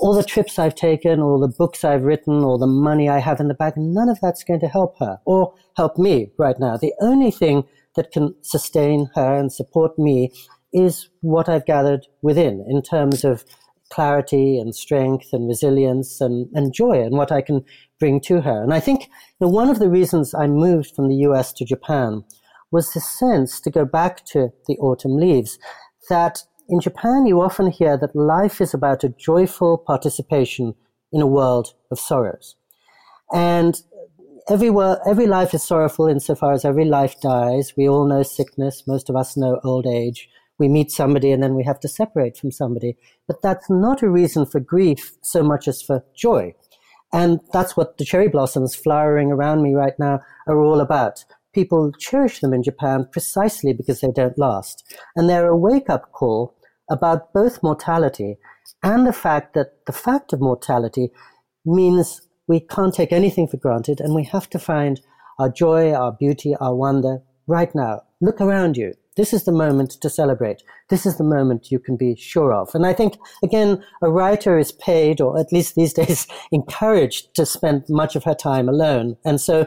all 0.00 0.14
the 0.14 0.24
trips 0.24 0.58
I've 0.58 0.74
taken, 0.74 1.20
all 1.20 1.38
the 1.38 1.48
books 1.48 1.84
I've 1.84 2.04
written, 2.04 2.42
all 2.42 2.58
the 2.58 2.66
money 2.66 3.08
I 3.08 3.18
have 3.18 3.38
in 3.38 3.48
the 3.48 3.54
bank, 3.54 3.74
none 3.76 4.08
of 4.08 4.18
that's 4.20 4.42
going 4.42 4.60
to 4.60 4.68
help 4.68 4.98
her 4.98 5.18
or 5.26 5.54
help 5.76 5.98
me 5.98 6.32
right 6.38 6.58
now. 6.58 6.76
The 6.76 6.94
only 7.00 7.30
thing 7.30 7.64
that 7.96 8.10
can 8.10 8.34
sustain 8.40 9.10
her 9.14 9.36
and 9.36 9.52
support 9.52 9.98
me 9.98 10.32
is 10.72 11.10
what 11.20 11.48
I've 11.48 11.66
gathered 11.66 12.06
within 12.22 12.64
in 12.68 12.80
terms 12.80 13.24
of 13.24 13.44
clarity 13.90 14.58
and 14.58 14.74
strength 14.74 15.32
and 15.32 15.48
resilience 15.48 16.20
and, 16.20 16.48
and 16.54 16.72
joy 16.72 17.02
and 17.02 17.16
what 17.16 17.32
I 17.32 17.42
can 17.42 17.64
bring 17.98 18.20
to 18.22 18.40
her. 18.40 18.62
And 18.62 18.72
I 18.72 18.80
think 18.80 19.02
you 19.02 19.46
know, 19.46 19.48
one 19.48 19.68
of 19.68 19.80
the 19.80 19.90
reasons 19.90 20.32
I 20.32 20.46
moved 20.46 20.94
from 20.94 21.08
the 21.08 21.16
US 21.26 21.52
to 21.54 21.64
Japan 21.64 22.24
was 22.70 22.92
the 22.92 23.00
sense 23.00 23.60
to 23.60 23.70
go 23.70 23.84
back 23.84 24.24
to 24.26 24.50
the 24.66 24.78
autumn 24.78 25.16
leaves 25.16 25.58
that 26.08 26.44
in 26.70 26.80
Japan 26.80 27.26
you 27.26 27.40
often 27.40 27.70
hear 27.70 27.96
that 27.98 28.16
life 28.16 28.60
is 28.60 28.72
about 28.72 29.04
a 29.04 29.08
joyful 29.10 29.78
participation 29.78 30.74
in 31.12 31.20
a 31.20 31.26
world 31.26 31.74
of 31.90 31.98
sorrows. 31.98 32.56
And 33.32 33.80
every, 34.48 34.70
every 35.06 35.26
life 35.26 35.52
is 35.52 35.62
sorrowful 35.64 36.06
insofar 36.06 36.52
as 36.52 36.64
every 36.64 36.84
life 36.84 37.20
dies. 37.20 37.74
We 37.76 37.88
all 37.88 38.06
know 38.06 38.22
sickness. 38.22 38.84
Most 38.86 39.10
of 39.10 39.16
us 39.16 39.36
know 39.36 39.60
old 39.64 39.86
age 39.86 40.28
we 40.60 40.68
meet 40.68 40.92
somebody 40.92 41.32
and 41.32 41.42
then 41.42 41.54
we 41.54 41.64
have 41.64 41.80
to 41.80 41.88
separate 41.88 42.36
from 42.36 42.52
somebody. 42.52 42.96
But 43.26 43.42
that's 43.42 43.68
not 43.68 44.02
a 44.02 44.10
reason 44.10 44.46
for 44.46 44.60
grief 44.60 45.16
so 45.22 45.42
much 45.42 45.66
as 45.66 45.82
for 45.82 46.04
joy. 46.14 46.54
And 47.12 47.40
that's 47.52 47.76
what 47.76 47.98
the 47.98 48.04
cherry 48.04 48.28
blossoms 48.28 48.76
flowering 48.76 49.32
around 49.32 49.62
me 49.62 49.74
right 49.74 49.98
now 49.98 50.20
are 50.46 50.62
all 50.62 50.80
about. 50.80 51.24
People 51.52 51.90
cherish 51.98 52.38
them 52.38 52.52
in 52.52 52.62
Japan 52.62 53.08
precisely 53.10 53.72
because 53.72 54.00
they 54.00 54.12
don't 54.12 54.38
last. 54.38 54.84
And 55.16 55.28
they're 55.28 55.48
a 55.48 55.56
wake 55.56 55.90
up 55.90 56.12
call 56.12 56.54
about 56.90 57.32
both 57.32 57.62
mortality 57.62 58.36
and 58.82 59.06
the 59.06 59.12
fact 59.12 59.54
that 59.54 59.86
the 59.86 59.92
fact 59.92 60.32
of 60.32 60.40
mortality 60.40 61.10
means 61.64 62.22
we 62.46 62.60
can't 62.60 62.94
take 62.94 63.12
anything 63.12 63.46
for 63.46 63.56
granted 63.56 64.00
and 64.00 64.14
we 64.14 64.24
have 64.24 64.50
to 64.50 64.58
find 64.58 65.00
our 65.38 65.48
joy, 65.48 65.92
our 65.92 66.12
beauty, 66.12 66.54
our 66.60 66.74
wonder 66.74 67.22
right 67.46 67.74
now. 67.74 68.02
Look 68.20 68.40
around 68.40 68.76
you. 68.76 68.94
This 69.16 69.32
is 69.32 69.44
the 69.44 69.52
moment 69.52 69.92
to 70.00 70.10
celebrate. 70.10 70.62
This 70.88 71.04
is 71.04 71.18
the 71.18 71.24
moment 71.24 71.70
you 71.70 71.78
can 71.78 71.96
be 71.96 72.16
sure 72.16 72.52
of. 72.52 72.74
And 72.74 72.86
I 72.86 72.92
think, 72.92 73.18
again, 73.42 73.82
a 74.02 74.10
writer 74.10 74.58
is 74.58 74.72
paid, 74.72 75.20
or 75.20 75.38
at 75.38 75.52
least 75.52 75.74
these 75.74 75.92
days 76.02 76.26
encouraged, 76.52 77.34
to 77.34 77.44
spend 77.44 77.84
much 77.88 78.16
of 78.16 78.24
her 78.24 78.34
time 78.34 78.68
alone. 78.68 79.16
And 79.24 79.40
so 79.40 79.66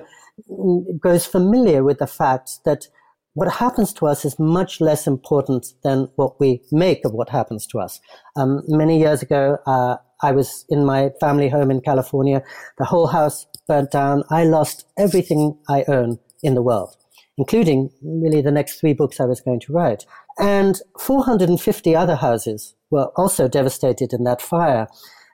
mm, 0.50 1.00
grows 1.00 1.26
familiar 1.26 1.84
with 1.84 2.00
the 2.00 2.08
fact 2.08 2.60
that 2.66 2.88
what 3.34 3.52
happens 3.52 3.94
to 3.94 4.08
us 4.08 4.26
is 4.26 4.38
much 4.38 4.80
less 4.80 5.08
important 5.08 5.68
than 5.84 6.10
what 6.16 6.40
we 6.40 6.62
make 6.72 7.04
of 7.06 7.14
what 7.14 7.30
happens 7.30 7.66
to 7.68 7.80
us. 7.80 8.00
Um, 8.36 8.62
many 8.68 9.00
years 9.00 9.22
ago, 9.22 9.58
uh, 9.66 9.98
I 10.22 10.32
was 10.32 10.66
in 10.70 10.86
my 10.86 11.12
family 11.20 11.50
home 11.50 11.72
in 11.72 11.82
California. 11.82 12.42
The 12.78 12.86
whole 12.86 13.08
house 13.08 13.48
burnt 13.68 13.92
down. 13.92 14.24
I 14.30 14.44
lost 14.44 14.86
everything 14.98 15.58
I 15.68 15.84
own 15.88 16.20
in 16.42 16.54
the 16.54 16.62
world 16.62 16.96
including 17.38 17.90
really 18.02 18.42
the 18.42 18.52
next 18.52 18.80
three 18.80 18.94
books 18.94 19.20
I 19.20 19.26
was 19.26 19.42
going 19.42 19.60
to 19.62 19.74
write. 19.74 20.06
And 20.40 20.80
450 21.00 21.96
other 21.96 22.16
houses 22.16 22.76
were 22.92 23.12
also 23.16 23.48
devastated 23.48 24.14
in 24.14 24.24
that 24.24 24.42
fire. 24.42 24.88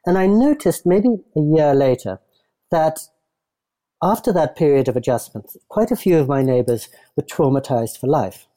And 0.05 0.17
I 0.17 0.25
noticed 0.25 0.85
maybe 0.85 1.09
a 1.35 1.41
year 1.41 1.73
later 1.75 2.19
that 2.71 2.99
after 4.01 4.31
that 4.33 4.55
period 4.55 4.87
of 4.87 4.95
adjustment, 4.95 5.51
quite 5.67 5.91
a 5.91 5.95
few 5.95 6.17
of 6.17 6.27
my 6.27 6.41
neighbors 6.41 6.89
were 7.15 7.23
traumatized 7.23 7.99
for 7.99 8.07
life. 8.07 8.47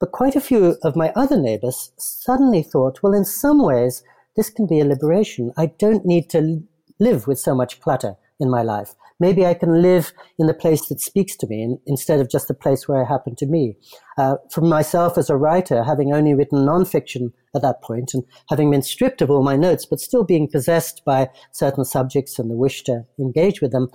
But 0.00 0.12
quite 0.12 0.36
a 0.36 0.40
few 0.40 0.76
of 0.82 0.96
my 0.96 1.12
other 1.14 1.40
neighbors 1.40 1.92
suddenly 1.96 2.62
thought, 2.62 3.02
well, 3.02 3.14
in 3.14 3.24
some 3.24 3.62
ways, 3.62 4.02
this 4.36 4.50
can 4.50 4.66
be 4.66 4.80
a 4.80 4.84
liberation. 4.84 5.52
I 5.56 5.66
don't 5.66 6.04
need 6.04 6.28
to 6.30 6.62
live 6.98 7.26
with 7.26 7.38
so 7.38 7.54
much 7.54 7.80
clutter 7.80 8.16
in 8.40 8.50
my 8.50 8.62
life. 8.62 8.94
Maybe 9.20 9.46
I 9.46 9.54
can 9.54 9.80
live 9.80 10.12
in 10.38 10.48
the 10.48 10.54
place 10.54 10.88
that 10.88 11.00
speaks 11.00 11.36
to 11.36 11.46
me 11.46 11.62
in, 11.62 11.78
instead 11.86 12.18
of 12.18 12.28
just 12.28 12.48
the 12.48 12.54
place 12.54 12.88
where 12.88 13.00
I 13.02 13.08
happen 13.08 13.36
to 13.36 13.46
be. 13.46 13.76
Uh, 14.18 14.36
for 14.50 14.60
myself 14.60 15.16
as 15.16 15.30
a 15.30 15.36
writer, 15.36 15.84
having 15.84 16.12
only 16.12 16.34
written 16.34 16.66
nonfiction 16.66 17.32
at 17.54 17.62
that 17.62 17.80
point 17.80 18.12
and 18.12 18.24
having 18.48 18.72
been 18.72 18.82
stripped 18.82 19.22
of 19.22 19.30
all 19.30 19.44
my 19.44 19.56
notes, 19.56 19.86
but 19.86 20.00
still 20.00 20.24
being 20.24 20.48
possessed 20.50 21.02
by 21.04 21.30
certain 21.52 21.84
subjects 21.84 22.40
and 22.40 22.50
the 22.50 22.56
wish 22.56 22.82
to 22.84 23.06
engage 23.20 23.60
with 23.60 23.70
them, 23.70 23.88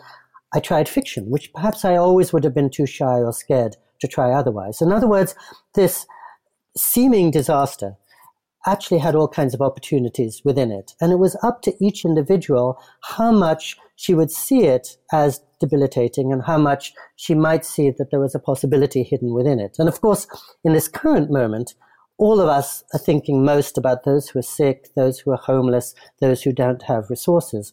I 0.54 0.60
tried 0.60 0.90
fiction, 0.90 1.30
which 1.30 1.54
perhaps 1.54 1.86
I 1.86 1.96
always 1.96 2.34
would 2.34 2.44
have 2.44 2.56
been 2.56 2.70
too 2.70 2.86
shy 2.86 3.20
or 3.20 3.34
scared 3.34 3.78
to 4.00 4.08
try 4.08 4.32
otherwise. 4.32 4.82
In 4.82 4.92
other 4.92 5.08
words, 5.08 5.36
this 5.76 6.06
seeming 6.76 7.32
disaster 7.32 7.98
actually 8.66 9.00
had 9.00 9.16
all 9.16 9.28
kinds 9.28 9.54
of 9.54 9.62
opportunities 9.62 10.42
within 10.44 10.72
it. 10.72 10.94
And 11.00 11.12
it 11.12 11.20
was 11.20 11.38
up 11.44 11.62
to 11.64 11.74
each 11.84 12.04
individual 12.04 12.82
how 13.02 13.32
much 13.32 13.78
she 13.96 14.14
would 14.14 14.32
see 14.32 14.66
it 14.66 14.98
as 15.14 15.42
debilitating 15.60 16.32
and 16.32 16.44
how 16.44 16.58
much 16.58 16.94
she 17.16 17.34
might 17.34 17.66
see 17.66 17.90
that 17.90 18.12
there 18.12 18.20
was 18.20 18.36
a 18.36 18.40
possibility 18.40 19.04
hidden 19.04 19.34
within 19.34 19.60
it. 19.60 19.78
And 19.80 19.88
of 19.88 20.02
course, 20.02 20.28
in 20.64 20.74
this 20.74 20.88
current 20.88 21.32
moment, 21.32 21.74
all 22.18 22.42
of 22.42 22.50
us 22.50 22.84
are 22.94 23.00
thinking 23.00 23.46
most 23.46 23.78
about 23.78 24.04
those 24.04 24.28
who 24.28 24.40
are 24.40 24.44
sick, 24.44 24.90
those 24.96 25.20
who 25.20 25.32
are 25.32 25.38
homeless, 25.38 25.96
those 26.20 26.42
who 26.42 26.52
don't 26.52 26.84
have 26.84 27.10
resources. 27.10 27.72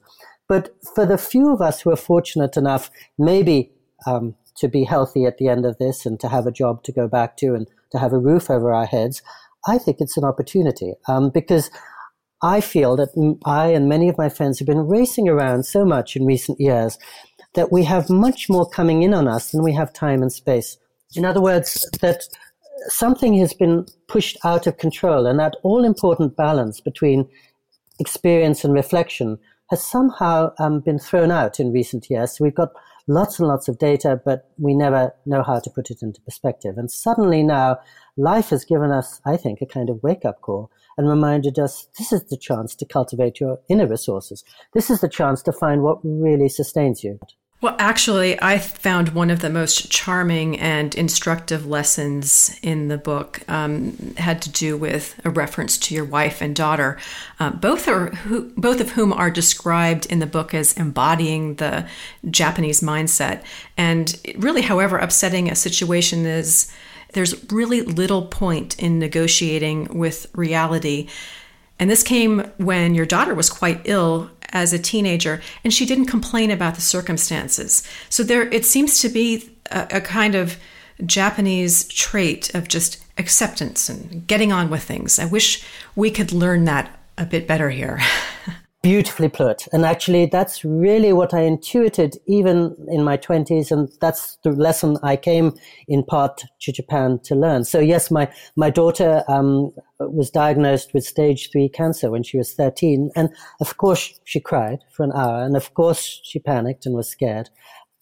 But 0.48 0.76
for 0.94 1.06
the 1.06 1.18
few 1.18 1.52
of 1.52 1.60
us 1.60 1.80
who 1.80 1.90
are 1.90 1.96
fortunate 1.96 2.56
enough, 2.56 2.90
maybe 3.18 3.72
um, 4.06 4.34
to 4.56 4.68
be 4.68 4.84
healthy 4.84 5.24
at 5.24 5.38
the 5.38 5.48
end 5.48 5.66
of 5.66 5.78
this 5.78 6.06
and 6.06 6.18
to 6.20 6.28
have 6.28 6.46
a 6.46 6.52
job 6.52 6.82
to 6.84 6.92
go 6.92 7.08
back 7.08 7.36
to 7.38 7.54
and 7.54 7.66
to 7.92 7.98
have 7.98 8.12
a 8.12 8.18
roof 8.18 8.50
over 8.50 8.72
our 8.72 8.86
heads, 8.86 9.22
I 9.66 9.78
think 9.78 9.98
it's 10.00 10.16
an 10.16 10.24
opportunity 10.24 10.94
um, 11.08 11.30
because 11.30 11.70
I 12.42 12.60
feel 12.60 12.96
that 12.96 13.38
I 13.44 13.68
and 13.68 13.88
many 13.88 14.08
of 14.08 14.18
my 14.18 14.28
friends 14.28 14.58
have 14.58 14.66
been 14.66 14.86
racing 14.86 15.28
around 15.28 15.64
so 15.64 15.84
much 15.84 16.16
in 16.16 16.26
recent 16.26 16.60
years 16.60 16.98
that 17.54 17.72
we 17.72 17.84
have 17.84 18.10
much 18.10 18.48
more 18.48 18.68
coming 18.68 19.02
in 19.02 19.14
on 19.14 19.26
us 19.26 19.50
than 19.50 19.62
we 19.62 19.72
have 19.72 19.92
time 19.92 20.22
and 20.22 20.32
space. 20.32 20.76
In 21.14 21.24
other 21.24 21.40
words, 21.40 21.88
that 22.02 22.28
something 22.88 23.34
has 23.38 23.54
been 23.54 23.86
pushed 24.06 24.36
out 24.44 24.66
of 24.66 24.76
control 24.76 25.26
and 25.26 25.40
that 25.40 25.56
all 25.62 25.84
important 25.84 26.36
balance 26.36 26.80
between 26.80 27.28
experience 27.98 28.64
and 28.64 28.74
reflection 28.74 29.38
has 29.70 29.82
somehow 29.82 30.52
um, 30.58 30.80
been 30.80 30.98
thrown 30.98 31.30
out 31.30 31.58
in 31.58 31.72
recent 31.72 32.08
years. 32.08 32.36
So 32.36 32.44
we've 32.44 32.54
got 32.54 32.72
lots 33.08 33.38
and 33.38 33.48
lots 33.48 33.68
of 33.68 33.78
data, 33.78 34.20
but 34.24 34.50
we 34.58 34.74
never 34.74 35.14
know 35.24 35.42
how 35.42 35.60
to 35.60 35.70
put 35.70 35.90
it 35.90 36.02
into 36.02 36.20
perspective. 36.22 36.76
And 36.78 36.90
suddenly 36.90 37.42
now, 37.42 37.78
life 38.16 38.50
has 38.50 38.64
given 38.64 38.90
us, 38.90 39.20
I 39.24 39.36
think, 39.36 39.60
a 39.60 39.66
kind 39.66 39.90
of 39.90 40.02
wake 40.02 40.24
up 40.24 40.40
call 40.40 40.70
and 40.98 41.08
reminded 41.08 41.58
us 41.58 41.88
this 41.98 42.12
is 42.12 42.24
the 42.24 42.36
chance 42.36 42.74
to 42.76 42.86
cultivate 42.86 43.40
your 43.40 43.60
inner 43.68 43.86
resources. 43.86 44.44
This 44.72 44.90
is 44.90 45.00
the 45.00 45.08
chance 45.08 45.42
to 45.42 45.52
find 45.52 45.82
what 45.82 45.98
really 46.02 46.48
sustains 46.48 47.04
you. 47.04 47.18
Well, 47.62 47.74
actually, 47.78 48.40
I 48.42 48.58
found 48.58 49.10
one 49.10 49.30
of 49.30 49.40
the 49.40 49.48
most 49.48 49.90
charming 49.90 50.60
and 50.60 50.94
instructive 50.94 51.66
lessons 51.66 52.54
in 52.62 52.88
the 52.88 52.98
book 52.98 53.40
um, 53.48 54.14
had 54.18 54.42
to 54.42 54.50
do 54.50 54.76
with 54.76 55.18
a 55.24 55.30
reference 55.30 55.78
to 55.78 55.94
your 55.94 56.04
wife 56.04 56.42
and 56.42 56.54
daughter, 56.54 56.98
uh, 57.40 57.48
both 57.50 57.88
are 57.88 58.10
who, 58.10 58.52
both 58.58 58.80
of 58.80 58.90
whom 58.90 59.10
are 59.10 59.30
described 59.30 60.04
in 60.06 60.18
the 60.18 60.26
book 60.26 60.52
as 60.52 60.74
embodying 60.74 61.54
the 61.54 61.88
Japanese 62.30 62.82
mindset. 62.82 63.42
And 63.78 64.20
really, 64.36 64.62
however 64.62 64.98
upsetting 64.98 65.50
a 65.50 65.56
situation 65.56 66.26
is, 66.26 66.70
there's 67.14 67.50
really 67.50 67.80
little 67.80 68.26
point 68.26 68.78
in 68.78 68.98
negotiating 68.98 69.96
with 69.98 70.26
reality. 70.34 71.08
And 71.78 71.90
this 71.90 72.02
came 72.02 72.40
when 72.56 72.94
your 72.94 73.06
daughter 73.06 73.34
was 73.34 73.50
quite 73.50 73.82
ill 73.84 74.30
as 74.50 74.72
a 74.72 74.78
teenager 74.78 75.40
and 75.64 75.72
she 75.74 75.86
didn't 75.86 76.06
complain 76.06 76.50
about 76.50 76.74
the 76.74 76.80
circumstances. 76.80 77.86
So 78.08 78.22
there 78.22 78.48
it 78.52 78.64
seems 78.64 79.00
to 79.02 79.08
be 79.08 79.50
a, 79.70 79.86
a 79.92 80.00
kind 80.00 80.34
of 80.34 80.56
Japanese 81.04 81.84
trait 81.88 82.54
of 82.54 82.68
just 82.68 83.04
acceptance 83.18 83.88
and 83.88 84.26
getting 84.26 84.52
on 84.52 84.70
with 84.70 84.82
things. 84.82 85.18
I 85.18 85.26
wish 85.26 85.64
we 85.94 86.10
could 86.10 86.32
learn 86.32 86.64
that 86.64 86.98
a 87.18 87.26
bit 87.26 87.46
better 87.46 87.70
here. 87.70 88.00
beautifully 88.86 89.28
put. 89.28 89.66
And 89.72 89.84
actually, 89.84 90.26
that's 90.26 90.64
really 90.64 91.12
what 91.12 91.34
I 91.34 91.40
intuited 91.40 92.18
even 92.28 92.76
in 92.86 93.02
my 93.02 93.16
20s. 93.16 93.72
And 93.72 93.88
that's 94.00 94.38
the 94.44 94.52
lesson 94.52 94.96
I 95.02 95.16
came 95.16 95.54
in 95.88 96.04
part 96.04 96.44
to 96.60 96.72
Japan 96.72 97.18
to 97.24 97.34
learn. 97.34 97.64
So, 97.64 97.80
yes, 97.80 98.12
my, 98.12 98.32
my 98.54 98.70
daughter 98.70 99.24
um, 99.26 99.72
was 99.98 100.30
diagnosed 100.30 100.94
with 100.94 101.04
stage 101.04 101.50
three 101.50 101.68
cancer 101.68 102.12
when 102.12 102.22
she 102.22 102.38
was 102.38 102.54
13. 102.54 103.10
And 103.16 103.30
of 103.60 103.76
course, 103.76 104.20
she 104.22 104.38
cried 104.38 104.78
for 104.92 105.02
an 105.02 105.10
hour. 105.16 105.42
And 105.42 105.56
of 105.56 105.74
course, 105.74 106.20
she 106.22 106.38
panicked 106.38 106.86
and 106.86 106.94
was 106.94 107.10
scared. 107.10 107.50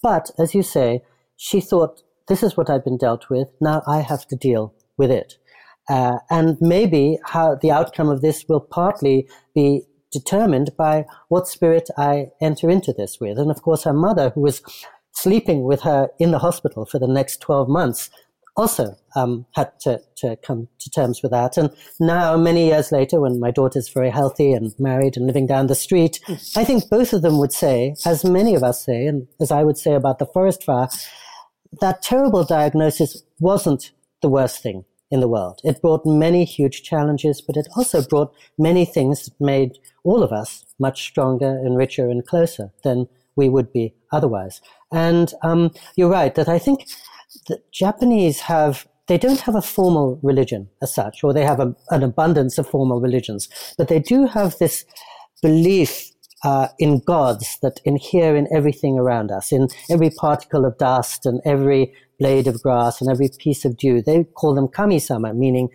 But 0.02 0.32
as 0.38 0.54
you 0.54 0.62
say, 0.62 1.00
she 1.36 1.62
thought, 1.62 2.02
this 2.28 2.42
is 2.42 2.58
what 2.58 2.68
I've 2.68 2.84
been 2.84 2.98
dealt 2.98 3.30
with. 3.30 3.48
Now 3.58 3.80
I 3.86 4.00
have 4.00 4.28
to 4.28 4.36
deal 4.36 4.74
with 4.98 5.10
it. 5.10 5.38
Uh, 5.88 6.18
and 6.28 6.58
maybe 6.60 7.18
how 7.24 7.54
the 7.54 7.70
outcome 7.70 8.10
of 8.10 8.20
this 8.20 8.44
will 8.50 8.60
partly 8.60 9.26
be 9.54 9.86
determined 10.14 10.70
by 10.78 11.04
what 11.28 11.46
spirit 11.46 11.90
I 11.98 12.28
enter 12.40 12.70
into 12.70 12.94
this 12.94 13.18
with. 13.20 13.38
And 13.38 13.50
of 13.50 13.60
course, 13.60 13.84
her 13.84 13.92
mother, 13.92 14.30
who 14.30 14.40
was 14.40 14.62
sleeping 15.12 15.64
with 15.64 15.82
her 15.82 16.08
in 16.18 16.30
the 16.30 16.38
hospital 16.38 16.86
for 16.86 16.98
the 16.98 17.06
next 17.06 17.42
12 17.42 17.68
months 17.68 18.08
also 18.56 18.96
um, 19.16 19.46
had 19.54 19.72
to, 19.80 20.00
to 20.16 20.36
come 20.36 20.68
to 20.78 20.90
terms 20.90 21.22
with 21.22 21.32
that. 21.32 21.56
And 21.56 21.70
now, 21.98 22.36
many 22.36 22.66
years 22.66 22.92
later, 22.92 23.20
when 23.20 23.40
my 23.40 23.50
daughter's 23.50 23.88
very 23.88 24.10
healthy 24.10 24.52
and 24.52 24.72
married 24.78 25.16
and 25.16 25.26
living 25.26 25.46
down 25.46 25.66
the 25.66 25.74
street, 25.74 26.20
I 26.56 26.64
think 26.64 26.88
both 26.88 27.12
of 27.12 27.22
them 27.22 27.38
would 27.38 27.52
say, 27.52 27.94
as 28.06 28.24
many 28.24 28.54
of 28.54 28.62
us 28.62 28.84
say, 28.84 29.06
and 29.06 29.26
as 29.40 29.50
I 29.50 29.64
would 29.64 29.78
say 29.78 29.94
about 29.94 30.18
the 30.18 30.26
forest 30.26 30.62
fire, 30.62 30.88
that 31.80 32.02
terrible 32.02 32.44
diagnosis 32.44 33.22
wasn't 33.40 33.90
the 34.22 34.28
worst 34.28 34.62
thing 34.62 34.84
in 35.10 35.20
the 35.20 35.28
world. 35.28 35.60
It 35.64 35.82
brought 35.82 36.06
many 36.06 36.44
huge 36.44 36.82
challenges, 36.82 37.40
but 37.40 37.56
it 37.56 37.68
also 37.76 38.02
brought 38.02 38.34
many 38.58 38.84
things 38.84 39.24
that 39.24 39.40
made 39.40 39.78
all 40.04 40.22
of 40.22 40.32
us 40.32 40.64
much 40.78 41.02
stronger 41.02 41.48
and 41.48 41.76
richer 41.76 42.08
and 42.08 42.26
closer 42.26 42.70
than 42.82 43.08
we 43.36 43.48
would 43.48 43.72
be 43.72 43.94
otherwise. 44.12 44.60
And 44.92 45.32
um, 45.42 45.72
you're 45.96 46.10
right 46.10 46.34
that 46.34 46.48
I 46.48 46.58
think 46.58 46.86
the 47.48 47.60
Japanese 47.72 48.40
have 48.40 48.86
they 49.06 49.18
don't 49.18 49.40
have 49.40 49.54
a 49.54 49.60
formal 49.60 50.18
religion 50.22 50.70
as 50.80 50.94
such, 50.94 51.22
or 51.22 51.34
they 51.34 51.44
have 51.44 51.60
a, 51.60 51.74
an 51.90 52.02
abundance 52.02 52.56
of 52.56 52.66
formal 52.66 53.02
religions, 53.02 53.50
but 53.76 53.88
they 53.88 53.98
do 53.98 54.26
have 54.26 54.56
this 54.56 54.86
belief 55.42 56.10
uh, 56.42 56.68
in 56.78 57.00
gods 57.00 57.58
that 57.60 57.80
inhere 57.84 58.34
in 58.34 58.48
everything 58.54 58.98
around 58.98 59.30
us, 59.30 59.52
in 59.52 59.68
every 59.90 60.10
particle 60.10 60.64
of 60.64 60.78
dust 60.78 61.26
and 61.26 61.40
every 61.44 61.92
blade 62.18 62.46
of 62.46 62.62
grass 62.62 63.00
and 63.00 63.10
every 63.10 63.28
piece 63.38 63.64
of 63.64 63.76
dew. 63.76 64.00
They 64.00 64.24
call 64.24 64.54
them 64.54 64.68
kami-sama, 64.68 65.34
meaning 65.34 65.68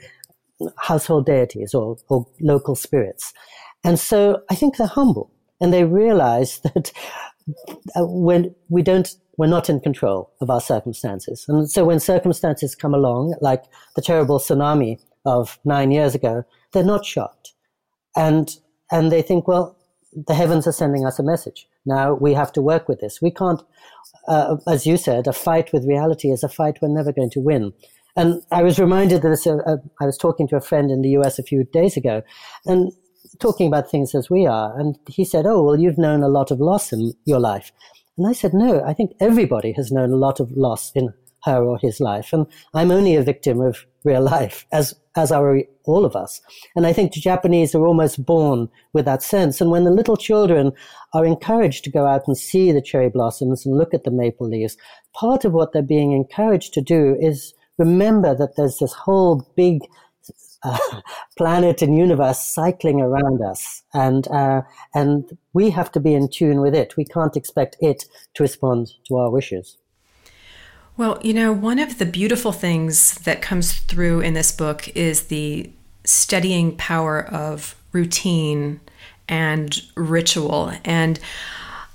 household 0.78 1.26
deities 1.26 1.74
or, 1.74 1.98
or 2.08 2.26
local 2.42 2.76
spirits. 2.76 3.34
And 3.84 4.00
so 4.00 4.42
I 4.50 4.56
think 4.56 4.78
they're 4.78 4.88
humble 4.88 5.32
and 5.62 5.74
they 5.74 5.84
realize 5.84 6.60
that 6.64 6.92
uh, 7.96 8.06
when 8.06 8.56
we 8.70 8.82
don't 8.82 9.16
we're 9.40 9.48
not 9.48 9.70
in 9.70 9.80
control 9.80 10.34
of 10.42 10.50
our 10.50 10.60
circumstances. 10.60 11.46
And 11.48 11.72
so 11.72 11.86
when 11.86 12.02
circumstances 12.02 12.76
come 12.76 12.94
along, 12.94 13.36
like 13.40 13.64
the 13.96 14.02
terrible 14.02 14.38
tsunami 14.38 15.00
of 15.26 15.58
nine 15.64 15.92
years 15.92 16.14
ago, 16.14 16.44
they're 16.74 16.84
not 16.84 17.06
shocked. 17.06 17.54
And, 18.18 18.54
and 18.92 19.14
they 19.14 19.22
think, 19.22 19.48
well, 19.48 19.78
the 20.28 20.34
heavens 20.34 20.68
are 20.68 20.74
sending 20.74 21.06
us 21.06 21.20
a 21.20 21.24
message. 21.24 21.70
Now 21.86 22.16
we 22.16 22.34
have 22.34 22.52
to 22.52 22.62
work 22.62 22.90
with 22.90 23.00
this. 23.00 23.22
We 23.22 23.32
can't, 23.32 23.62
uh, 24.28 24.58
as 24.68 24.86
you 24.86 24.98
said, 24.98 25.26
a 25.26 25.32
fight 25.32 25.72
with 25.72 25.88
reality 25.88 26.32
is 26.32 26.44
a 26.44 26.50
fight 26.50 26.80
we're 26.82 26.90
never 26.94 27.14
going 27.14 27.30
to 27.30 27.40
win. 27.40 27.72
And 28.18 28.42
I 28.52 28.62
was 28.62 28.78
reminded 28.78 29.22
that 29.22 29.48
uh, 29.48 29.72
uh, 29.72 29.78
I 30.02 30.06
was 30.06 30.18
talking 30.18 30.50
to 30.50 30.58
a 30.58 30.62
friend 30.62 30.92
in 30.92 31.02
the 31.02 31.12
US 31.12 31.40
a 31.40 31.44
few 31.44 31.64
days 31.64 31.96
ago 31.96 32.24
and 32.66 32.92
talking 33.40 33.68
about 33.68 33.90
things 33.90 34.16
as 34.16 34.30
we 34.30 34.46
are. 34.46 34.78
And 34.80 34.98
he 35.08 35.24
said, 35.24 35.46
Oh, 35.46 35.64
well, 35.64 35.80
you've 35.80 35.98
known 35.98 36.24
a 36.24 36.28
lot 36.28 36.52
of 36.52 36.60
loss 36.60 36.92
in 36.92 37.14
your 37.26 37.40
life. 37.40 37.72
And 38.20 38.28
I 38.28 38.34
said, 38.34 38.54
no, 38.54 38.84
I 38.84 38.94
think 38.94 39.14
everybody 39.22 39.72
has 39.78 39.94
known 39.94 40.12
a 40.12 40.18
lot 40.18 40.42
of 40.42 40.52
loss 40.52 40.92
in 40.94 41.14
her 41.46 41.64
or 41.64 41.78
his 41.78 42.02
life. 42.02 42.34
And 42.34 42.46
I'm 42.74 42.92
only 42.92 43.16
a 43.16 43.24
victim 43.24 43.62
of 43.62 43.86
real 44.04 44.22
life, 44.22 44.68
as, 44.74 44.94
as 45.16 45.32
are 45.32 45.62
all 45.86 46.04
of 46.04 46.18
us. 46.18 46.42
And 46.76 46.86
I 46.86 46.92
think 46.92 47.14
the 47.14 47.22
Japanese 47.22 47.74
are 47.74 47.86
almost 47.86 48.26
born 48.26 48.68
with 48.92 49.06
that 49.06 49.24
sense. 49.24 49.62
And 49.62 49.72
when 49.72 49.86
the 49.86 49.92
little 49.92 50.18
children 50.18 50.74
are 51.14 51.26
encouraged 51.26 51.86
to 51.86 51.90
go 51.90 52.06
out 52.06 52.24
and 52.28 52.38
see 52.38 52.74
the 52.74 52.82
cherry 52.82 53.10
blossoms 53.10 53.66
and 53.66 53.78
look 53.78 53.94
at 53.94 54.04
the 54.04 54.12
maple 54.12 54.50
leaves, 54.50 54.76
part 55.14 55.46
of 55.46 55.54
what 55.54 55.72
they're 55.72 55.82
being 55.82 56.12
encouraged 56.12 56.74
to 56.74 56.82
do 56.82 57.16
is 57.22 57.54
remember 57.78 58.36
that 58.36 58.58
there's 58.58 58.80
this 58.80 58.92
whole 58.92 59.50
big 59.56 59.80
uh, 60.64 61.02
planet 61.38 61.82
and 61.82 61.98
universe 61.98 62.40
cycling 62.40 63.02
around 63.02 63.42
us, 63.42 63.84
and 63.94 64.28
uh, 64.28 64.62
and 64.94 65.38
we 65.54 65.70
have 65.70 65.92
to 65.94 66.00
be 66.00 66.14
in 66.14 66.30
tune 66.30 66.62
with 66.62 66.76
it. 66.76 66.98
We 66.98 67.06
can't 67.06 67.36
expect 67.38 67.78
it 67.82 68.06
to 68.36 68.44
respond 68.44 68.94
to 69.08 69.18
our 69.18 69.30
wishes. 69.30 69.78
Well, 70.98 71.18
you 71.22 71.34
know, 71.34 71.54
one 71.54 71.80
of 71.80 71.98
the 71.98 72.06
beautiful 72.06 72.52
things 72.52 73.16
that 73.20 73.42
comes 73.42 73.74
through 73.74 74.20
in 74.20 74.34
this 74.34 74.52
book 74.52 74.90
is 74.90 75.28
the 75.28 75.72
steadying 76.04 76.76
power 76.76 77.26
of 77.26 77.76
routine 77.94 78.82
and 79.28 79.82
ritual 79.96 80.74
and 80.84 81.20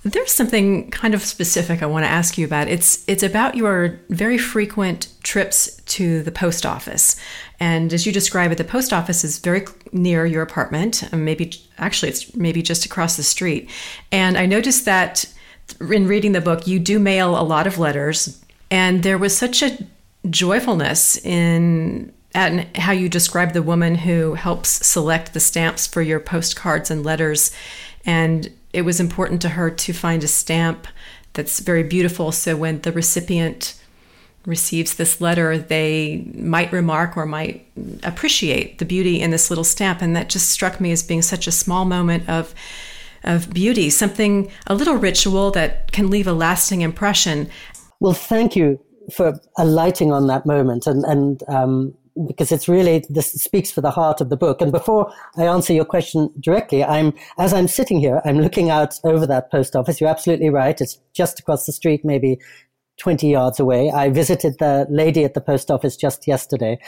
there's 0.05 0.33
something 0.33 0.91
kind 0.91 1.15
of 1.15 1.23
specific 1.23 1.83
I 1.83 1.87
want 1.87 2.05
to 2.05 2.11
ask 2.11 2.37
you 2.37 2.45
about. 2.45 2.69
It's 2.69 3.03
it's 3.09 3.23
about 3.23 3.55
your 3.55 3.99
very 4.11 4.37
frequent 4.37 5.09
trips 5.23 5.77
to 5.77 6.23
the 6.23 6.31
post 6.31 6.67
office. 6.67 7.17
And 7.61 7.93
as 7.93 8.07
you 8.07 8.13
describe 8.13 8.53
it, 8.53 8.59
the 8.59 8.65
post 8.65 8.93
office 8.93 9.25
is 9.25 9.39
very 9.39 9.65
near 9.93 10.27
your 10.27 10.43
apartment. 10.43 11.05
Um, 11.13 11.25
maybe 11.25 11.53
actually 11.79 12.11
it's 12.11 12.35
maybe 12.35 12.63
just 12.63 12.85
across 12.85 13.17
the 13.17 13.23
street. 13.23 13.71
And 14.11 14.37
I 14.37 14.47
noticed 14.47 14.85
that 14.85 15.25
in 15.81 16.07
reading 16.07 16.33
the 16.33 16.41
book, 16.41 16.67
you 16.67 16.79
do 16.79 16.99
mail 16.99 17.39
a 17.39 17.43
lot 17.43 17.67
of 17.67 17.79
letters, 17.79 18.45
and 18.71 19.03
there 19.03 19.19
was 19.19 19.37
such 19.37 19.63
a 19.63 19.79
joyfulness 20.29 21.17
in 21.25 22.13
and 22.37 22.67
how 22.77 22.91
you 22.91 23.09
describe 23.09 23.53
the 23.53 23.63
woman 23.63 23.95
who 23.95 24.35
helps 24.35 24.69
select 24.69 25.33
the 25.33 25.41
stamps 25.41 25.87
for 25.87 26.03
your 26.03 26.19
postcards 26.19 26.91
and 26.91 27.05
letters 27.05 27.55
and 28.05 28.51
it 28.73 28.83
was 28.83 29.01
important 29.01 29.41
to 29.43 29.51
her 29.51 29.71
to 29.71 29.93
find 29.93 30.25
a 30.25 30.29
stamp 30.29 30.87
that's 31.33 31.61
very 31.61 31.83
beautiful. 31.83 32.33
So 32.33 32.57
when 32.57 32.81
the 32.81 32.93
recipient 32.93 33.81
receives 34.47 34.95
this 34.95 35.21
letter, 35.21 35.57
they 35.59 36.31
might 36.35 36.73
remark 36.73 37.17
or 37.17 37.27
might 37.27 37.67
appreciate 38.03 38.79
the 38.79 38.85
beauty 38.85 39.21
in 39.21 39.31
this 39.31 39.51
little 39.51 39.65
stamp. 39.65 40.03
And 40.03 40.15
that 40.17 40.29
just 40.29 40.51
struck 40.51 40.81
me 40.81 40.93
as 40.93 41.03
being 41.03 41.23
such 41.23 41.47
a 41.47 41.53
small 41.53 41.85
moment 41.85 42.29
of 42.29 42.55
of 43.25 43.53
beauty, 43.55 43.89
something 43.89 44.51
a 44.67 44.75
little 44.75 44.97
ritual 44.97 45.51
that 45.53 45.91
can 45.93 46.11
leave 46.11 46.27
a 46.27 46.33
lasting 46.33 46.83
impression. 46.83 47.49
Well, 47.99 48.13
thank 48.13 48.55
you 48.55 48.79
for 49.15 49.41
alighting 49.57 50.13
on 50.13 50.27
that 50.27 50.45
moment 50.45 50.87
and 50.87 51.05
and 51.05 51.43
um, 51.49 51.95
because 52.27 52.53
it's 52.53 52.69
really 52.69 53.05
this 53.09 53.33
speaks 53.33 53.71
for 53.71 53.81
the 53.81 53.91
heart 53.91 54.21
of 54.21 54.31
the 54.31 54.37
book. 54.37 54.61
And 54.61 54.71
before 54.71 55.13
I 55.37 55.45
answer 55.45 55.73
your 55.73 55.85
question 55.85 56.31
directly, 56.41 56.85
I'm 56.85 57.13
as 57.39 57.53
I'm 57.53 57.69
sitting 57.69 57.99
here, 57.99 58.21
I'm 58.25 58.41
looking 58.41 58.71
out 58.71 58.95
over 59.05 59.27
that 59.27 59.51
post 59.51 59.75
office. 59.75 60.01
You're 60.01 60.11
absolutely 60.11 60.51
right. 60.51 60.81
It's 60.81 60.99
just 61.13 61.41
across 61.41 61.67
the 61.67 61.73
street, 61.73 62.05
maybe 62.05 62.39
20 62.99 63.29
yards 63.29 63.59
away. 63.59 63.91
I 63.91 64.11
visited 64.11 64.59
the 64.59 64.87
lady 64.89 65.25
at 65.25 65.35
the 65.35 65.41
post 65.41 65.71
office 65.71 65.97
just 65.97 66.27
yesterday. 66.27 66.79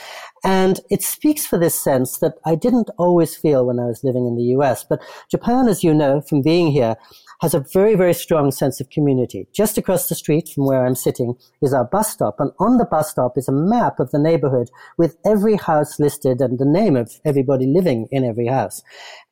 And 0.44 0.80
it 0.90 1.02
speaks 1.02 1.46
for 1.46 1.58
this 1.58 1.78
sense 1.78 2.18
that 2.18 2.34
I 2.44 2.54
didn't 2.54 2.90
always 2.98 3.36
feel 3.36 3.66
when 3.66 3.80
I 3.80 3.86
was 3.86 4.04
living 4.04 4.26
in 4.26 4.36
the 4.36 4.54
US. 4.56 4.84
But 4.84 5.02
Japan, 5.30 5.68
as 5.68 5.82
you 5.82 5.92
know 5.92 6.20
from 6.20 6.42
being 6.42 6.70
here, 6.70 6.96
has 7.40 7.54
a 7.54 7.64
very, 7.72 7.94
very 7.94 8.14
strong 8.14 8.50
sense 8.50 8.80
of 8.80 8.88
community. 8.90 9.46
Just 9.52 9.76
across 9.76 10.08
the 10.08 10.14
street 10.14 10.48
from 10.48 10.66
where 10.66 10.86
I'm 10.86 10.94
sitting 10.94 11.34
is 11.60 11.74
our 11.74 11.84
bus 11.84 12.10
stop. 12.10 12.36
And 12.38 12.52
on 12.58 12.78
the 12.78 12.86
bus 12.86 13.10
stop 13.10 13.36
is 13.36 13.48
a 13.48 13.52
map 13.52 14.00
of 14.00 14.10
the 14.10 14.18
neighborhood 14.18 14.70
with 14.96 15.16
every 15.24 15.56
house 15.56 15.98
listed 15.98 16.40
and 16.40 16.58
the 16.58 16.64
name 16.64 16.96
of 16.96 17.20
everybody 17.24 17.66
living 17.66 18.08
in 18.10 18.24
every 18.24 18.46
house. 18.46 18.82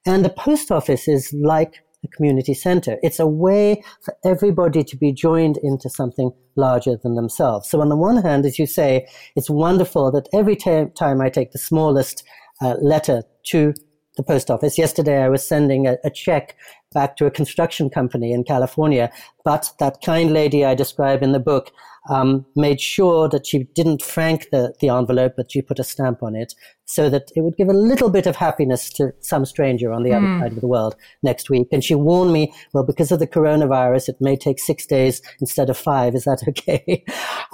And 0.04 0.24
the 0.24 0.30
post 0.30 0.70
office 0.70 1.08
is 1.08 1.32
like 1.32 1.82
community 2.08 2.54
center. 2.54 2.98
It's 3.02 3.20
a 3.20 3.26
way 3.26 3.82
for 4.02 4.16
everybody 4.24 4.84
to 4.84 4.96
be 4.96 5.12
joined 5.12 5.58
into 5.62 5.88
something 5.88 6.30
larger 6.56 6.96
than 6.96 7.14
themselves. 7.14 7.68
So 7.68 7.80
on 7.80 7.88
the 7.88 7.96
one 7.96 8.22
hand, 8.22 8.46
as 8.46 8.58
you 8.58 8.66
say, 8.66 9.06
it's 9.36 9.50
wonderful 9.50 10.10
that 10.12 10.28
every 10.32 10.56
t- 10.56 10.86
time 10.96 11.20
I 11.20 11.28
take 11.28 11.52
the 11.52 11.58
smallest 11.58 12.24
uh, 12.62 12.74
letter 12.80 13.22
to 13.46 13.74
the 14.16 14.22
post 14.22 14.50
office. 14.50 14.78
Yesterday, 14.78 15.22
I 15.22 15.28
was 15.28 15.46
sending 15.46 15.86
a, 15.86 15.96
a, 16.04 16.10
check 16.10 16.56
back 16.94 17.16
to 17.16 17.26
a 17.26 17.30
construction 17.30 17.90
company 17.90 18.32
in 18.32 18.44
California. 18.44 19.10
But 19.44 19.72
that 19.80 19.98
kind 20.02 20.32
lady 20.32 20.64
I 20.64 20.74
describe 20.74 21.22
in 21.22 21.32
the 21.32 21.40
book 21.40 21.70
um, 22.08 22.44
made 22.54 22.80
sure 22.80 23.28
that 23.28 23.46
she 23.46 23.64
didn't 23.74 24.02
frank 24.02 24.50
the, 24.50 24.74
the 24.80 24.88
envelope, 24.88 25.34
but 25.36 25.50
she 25.50 25.62
put 25.62 25.78
a 25.78 25.84
stamp 25.84 26.22
on 26.22 26.36
it 26.36 26.54
so 26.86 27.08
that 27.08 27.30
it 27.34 27.40
would 27.40 27.56
give 27.56 27.68
a 27.68 27.74
little 27.74 28.10
bit 28.10 28.26
of 28.26 28.36
happiness 28.36 28.90
to 28.90 29.12
some 29.20 29.46
stranger 29.46 29.90
on 29.90 30.02
the 30.02 30.10
mm. 30.10 30.16
other 30.16 30.26
hmm. 30.26 30.40
side 30.40 30.52
of 30.52 30.60
the 30.60 30.68
world 30.68 30.94
next 31.22 31.48
week. 31.48 31.68
And 31.72 31.82
she 31.82 31.94
warned 31.94 32.32
me, 32.32 32.52
well, 32.72 32.84
because 32.84 33.10
of 33.10 33.20
the 33.20 33.26
coronavirus, 33.26 34.10
it 34.10 34.16
may 34.20 34.36
take 34.36 34.58
six 34.58 34.84
days 34.84 35.22
instead 35.40 35.70
of 35.70 35.78
five. 35.78 36.14
Is 36.14 36.24
that 36.24 36.42
okay? 36.48 37.02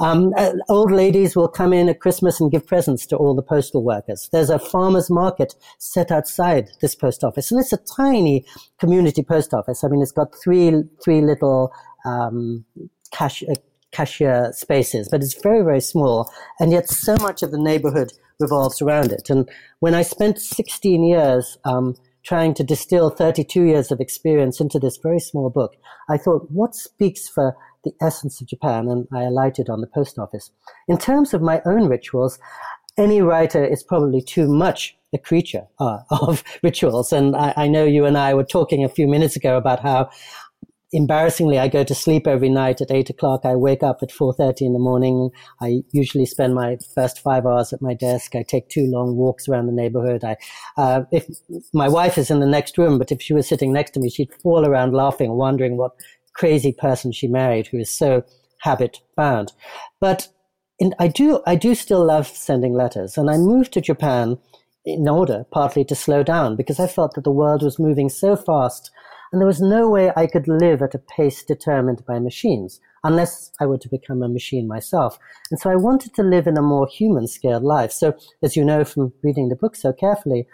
um, 0.00 0.33
uh, 0.37 0.53
old 0.68 0.90
ladies 0.90 1.37
will 1.37 1.48
come 1.48 1.72
in 1.72 1.88
at 1.88 2.00
Christmas 2.00 2.40
and 2.40 2.50
give 2.50 2.66
presents 2.66 3.07
to 3.07 3.16
all 3.16 3.35
the 3.35 3.42
postal 3.42 3.85
workers. 3.85 4.29
There's 4.33 4.50
a 4.50 4.59
farmer's 4.59 5.11
market 5.11 5.55
set 5.79 6.11
outside 6.11 6.68
this 6.81 6.96
post 6.96 7.22
office, 7.22 7.50
and 7.50 7.61
it's 7.61 7.72
a 7.72 7.79
tiny 7.79 8.44
community 8.79 9.22
post 9.30 9.54
office. 9.54 9.84
I 9.84 9.88
mean, 9.88 10.02
it's 10.02 10.12
got 10.12 10.34
three, 10.42 10.82
three 11.04 11.20
little 11.20 11.72
um, 12.04 12.64
cash, 13.12 13.42
uh, 13.42 13.54
cashier 13.92 14.52
spaces, 14.52 15.08
but 15.08 15.22
it's 15.22 15.40
very, 15.40 15.62
very 15.62 15.80
small. 15.80 16.32
And 16.58 16.72
yet 16.72 16.88
so 16.88 17.16
much 17.16 17.42
of 17.42 17.50
the 17.52 17.58
neighborhood 17.58 18.12
revolves 18.40 18.82
around 18.82 19.12
it. 19.12 19.30
And 19.30 19.48
when 19.78 19.94
I 19.94 20.02
spent 20.02 20.38
16 20.38 21.04
years 21.04 21.58
um, 21.64 21.94
trying 22.24 22.54
to 22.54 22.64
distill 22.64 23.10
32 23.10 23.62
years 23.64 23.92
of 23.92 24.00
experience 24.00 24.60
into 24.60 24.78
this 24.78 24.98
very 25.02 25.20
small 25.20 25.50
book, 25.50 25.76
I 26.08 26.16
thought, 26.16 26.50
what 26.50 26.74
speaks 26.74 27.28
for 27.28 27.56
the 27.84 27.92
essence 28.02 28.40
of 28.40 28.48
Japan? 28.48 28.88
And 28.88 29.06
I 29.12 29.22
alighted 29.22 29.68
on 29.68 29.80
the 29.80 29.86
post 29.86 30.18
office. 30.18 30.50
In 30.88 30.98
terms 30.98 31.32
of 31.34 31.42
my 31.42 31.62
own 31.64 31.88
rituals, 31.88 32.38
any 32.98 33.22
writer 33.22 33.64
is 33.64 33.82
probably 33.82 34.20
too 34.20 34.48
much 34.48 34.96
a 35.14 35.18
creature 35.18 35.66
uh, 35.78 35.98
of 36.10 36.42
rituals. 36.62 37.12
And 37.12 37.36
I, 37.36 37.52
I 37.56 37.68
know 37.68 37.84
you 37.84 38.04
and 38.04 38.16
I 38.16 38.34
were 38.34 38.44
talking 38.44 38.84
a 38.84 38.88
few 38.88 39.06
minutes 39.06 39.36
ago 39.36 39.56
about 39.56 39.80
how 39.80 40.10
embarrassingly, 40.92 41.58
I 41.58 41.68
go 41.68 41.84
to 41.84 41.94
sleep 41.94 42.26
every 42.26 42.48
night 42.48 42.80
at 42.80 42.90
eight 42.90 43.10
o'clock. 43.10 43.42
I 43.44 43.54
wake 43.54 43.82
up 43.82 43.98
at 44.02 44.10
four 44.10 44.32
thirty 44.32 44.66
in 44.66 44.72
the 44.72 44.78
morning. 44.78 45.30
I 45.60 45.82
usually 45.92 46.26
spend 46.26 46.54
my 46.54 46.78
first 46.94 47.20
five 47.20 47.46
hours 47.46 47.72
at 47.72 47.82
my 47.82 47.94
desk. 47.94 48.34
I 48.34 48.42
take 48.42 48.68
two 48.68 48.86
long 48.86 49.16
walks 49.16 49.48
around 49.48 49.66
the 49.66 49.72
neighborhood. 49.72 50.24
I, 50.24 50.36
uh, 50.76 51.02
if 51.12 51.26
my 51.72 51.88
wife 51.88 52.18
is 52.18 52.30
in 52.30 52.40
the 52.40 52.46
next 52.46 52.76
room, 52.76 52.98
but 52.98 53.12
if 53.12 53.22
she 53.22 53.34
was 53.34 53.48
sitting 53.48 53.72
next 53.72 53.92
to 53.92 54.00
me, 54.00 54.10
she'd 54.10 54.34
fall 54.42 54.66
around 54.66 54.92
laughing, 54.92 55.32
wondering 55.32 55.76
what 55.76 55.92
crazy 56.34 56.72
person 56.72 57.12
she 57.12 57.28
married 57.28 57.66
who 57.68 57.78
is 57.78 57.90
so 57.90 58.22
habit 58.60 59.00
bound. 59.16 59.52
But 60.00 60.28
in, 60.78 60.94
I 60.98 61.08
do, 61.08 61.42
I 61.46 61.54
do 61.54 61.74
still 61.74 62.04
love 62.04 62.26
sending 62.26 62.74
letters, 62.74 63.16
and 63.16 63.30
I 63.30 63.36
moved 63.36 63.72
to 63.74 63.80
Japan 63.80 64.38
in 64.84 65.08
order 65.08 65.44
partly 65.50 65.84
to 65.84 65.94
slow 65.94 66.22
down 66.22 66.56
because 66.56 66.80
I 66.80 66.86
felt 66.86 67.14
that 67.14 67.24
the 67.24 67.30
world 67.30 67.62
was 67.62 67.78
moving 67.78 68.08
so 68.08 68.36
fast 68.36 68.90
and 69.32 69.40
there 69.40 69.46
was 69.46 69.60
no 69.60 69.88
way 69.88 70.12
I 70.16 70.26
could 70.26 70.48
live 70.48 70.82
at 70.82 70.94
a 70.94 70.98
pace 70.98 71.44
determined 71.44 72.04
by 72.06 72.18
machines 72.18 72.80
unless 73.04 73.52
I 73.60 73.66
were 73.66 73.78
to 73.78 73.88
become 73.88 74.22
a 74.22 74.28
machine 74.28 74.66
myself. 74.66 75.18
And 75.50 75.60
so 75.60 75.70
I 75.70 75.76
wanted 75.76 76.14
to 76.14 76.22
live 76.22 76.46
in 76.46 76.58
a 76.58 76.62
more 76.62 76.88
human 76.88 77.28
scaled 77.28 77.62
life. 77.62 77.92
So 77.92 78.14
as 78.42 78.56
you 78.56 78.64
know 78.64 78.84
from 78.84 79.12
reading 79.22 79.48
the 79.48 79.56
book 79.56 79.76
so 79.76 79.92
carefully, 79.92 80.46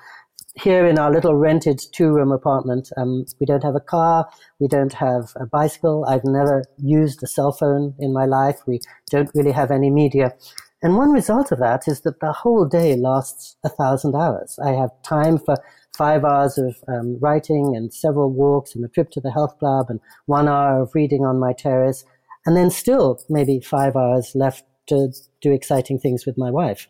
here 0.63 0.87
in 0.87 0.99
our 0.99 1.11
little 1.11 1.35
rented 1.35 1.81
two 1.93 2.11
room 2.11 2.33
apartment, 2.33 2.89
um, 2.97 3.27
we 3.41 3.47
don't 3.47 3.63
have 3.63 3.75
a 3.75 3.81
car. 3.81 4.29
We 4.59 4.69
don't 4.69 4.93
have 4.95 5.33
a 5.37 5.47
bicycle. 5.47 6.05
I've 6.09 6.25
never 6.25 6.65
used 6.79 7.23
a 7.23 7.27
cell 7.27 7.53
phone 7.53 7.95
in 7.99 8.13
my 8.13 8.25
life. 8.25 8.61
We 8.67 8.81
don't 9.11 9.31
really 9.35 9.53
have 9.53 9.71
any 9.71 9.91
media. 9.91 10.35
And 10.83 10.97
one 10.97 11.11
result 11.11 11.53
of 11.53 11.59
that 11.59 11.89
is 11.89 12.03
that 12.03 12.21
the 12.21 12.33
whole 12.33 12.67
day 12.67 12.97
lasts 12.97 13.57
a 13.65 13.69
thousand 13.69 14.15
hours. 14.15 14.59
I 14.65 14.71
have 14.73 14.91
time 15.03 15.39
for 15.39 15.57
five 15.97 16.25
hours 16.25 16.59
of 16.59 16.77
um, 16.87 17.19
writing 17.21 17.75
and 17.75 17.93
several 17.93 18.31
walks 18.31 18.75
and 18.75 18.85
a 18.85 18.89
trip 18.89 19.11
to 19.13 19.21
the 19.21 19.33
health 19.33 19.59
club 19.59 19.87
and 19.89 20.01
one 20.27 20.49
hour 20.49 20.83
of 20.83 20.95
reading 20.95 21.25
on 21.25 21.41
my 21.41 21.53
terrace, 21.53 22.05
and 22.45 22.57
then 22.57 22.71
still 22.71 23.19
maybe 23.31 23.61
five 23.61 23.97
hours 23.97 24.33
left 24.35 24.65
to 24.89 25.13
do 25.41 25.53
exciting 25.53 25.99
things 25.99 26.27
with 26.27 26.39
my 26.39 26.51
wife. 26.51 26.87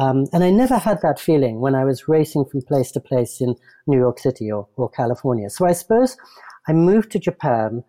Um, 0.00 0.26
and 0.32 0.42
I 0.42 0.50
never 0.50 0.78
had 0.78 1.00
that 1.02 1.20
feeling 1.20 1.60
when 1.60 1.74
I 1.74 1.84
was 1.84 2.08
racing 2.08 2.46
from 2.46 2.62
place 2.62 2.90
to 2.92 3.00
place 3.00 3.40
in 3.40 3.54
New 3.86 3.98
York 3.98 4.18
City 4.18 4.50
or, 4.50 4.66
or 4.76 4.88
California. 4.88 5.50
So 5.50 5.66
I 5.66 5.72
suppose 5.72 6.16
I 6.66 6.72
moved 6.72 7.10
to 7.12 7.18
Japan 7.18 7.84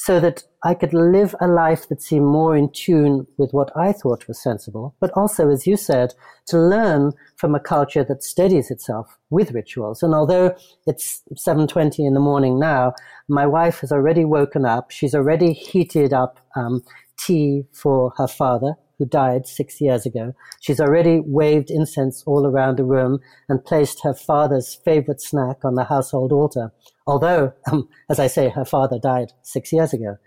so 0.00 0.20
that 0.20 0.44
I 0.62 0.74
could 0.74 0.94
live 0.94 1.34
a 1.40 1.48
life 1.48 1.88
that 1.88 2.00
seemed 2.00 2.26
more 2.26 2.56
in 2.56 2.70
tune 2.70 3.26
with 3.36 3.50
what 3.50 3.76
I 3.76 3.90
thought 3.92 4.28
was 4.28 4.40
sensible, 4.40 4.94
but 5.00 5.10
also, 5.16 5.50
as 5.50 5.66
you 5.66 5.76
said, 5.76 6.14
to 6.46 6.56
learn 6.56 7.10
from 7.34 7.56
a 7.56 7.60
culture 7.60 8.04
that 8.04 8.22
steadies 8.22 8.70
itself 8.70 9.18
with 9.30 9.50
rituals. 9.50 10.04
And 10.04 10.14
although 10.14 10.54
it's 10.86 11.24
7.20 11.34 12.06
in 12.06 12.14
the 12.14 12.20
morning 12.20 12.60
now, 12.60 12.92
my 13.28 13.44
wife 13.44 13.80
has 13.80 13.90
already 13.90 14.24
woken 14.24 14.64
up. 14.64 14.92
She's 14.92 15.16
already 15.16 15.52
heated 15.52 16.12
up 16.12 16.38
um, 16.54 16.84
tea 17.16 17.64
for 17.72 18.12
her 18.18 18.28
father, 18.28 18.74
who 18.98 19.04
died 19.04 19.48
six 19.48 19.80
years 19.80 20.06
ago. 20.06 20.32
She's 20.60 20.80
already 20.80 21.20
waved 21.24 21.70
incense 21.72 22.22
all 22.24 22.46
around 22.46 22.76
the 22.76 22.84
room 22.84 23.18
and 23.48 23.64
placed 23.64 24.04
her 24.04 24.14
father's 24.14 24.76
favorite 24.84 25.20
snack 25.20 25.64
on 25.64 25.74
the 25.74 25.84
household 25.84 26.32
altar. 26.32 26.72
Although, 27.08 27.54
um, 27.72 27.88
as 28.10 28.20
I 28.20 28.26
say, 28.26 28.50
her 28.50 28.66
father 28.66 28.98
died 28.98 29.32
six 29.42 29.72
years 29.72 29.94
ago. 29.94 30.18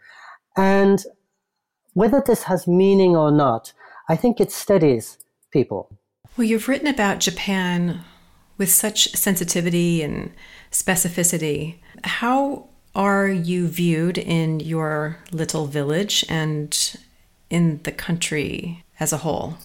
And 0.58 1.02
whether 1.94 2.22
this 2.26 2.44
has 2.44 2.68
meaning 2.68 3.16
or 3.16 3.32
not, 3.32 3.72
I 4.10 4.16
think 4.16 4.42
it 4.42 4.52
steadies 4.52 5.20
people. 5.52 5.96
Well, 6.36 6.48
you've 6.48 6.68
written 6.68 6.88
about 6.88 7.20
Japan 7.20 8.04
with 8.58 8.72
such 8.72 9.12
sensitivity 9.16 10.02
and 10.02 10.34
specificity. 10.72 11.76
How 12.04 12.68
are 12.96 13.28
you 13.28 13.68
viewed 13.68 14.18
in 14.18 14.60
your 14.60 15.20
little 15.32 15.68
village 15.68 16.26
and 16.30 16.96
in 17.52 17.80
the 17.84 17.92
country 17.92 18.84
as 19.00 19.14
a 19.14 19.18
whole? 19.18 19.56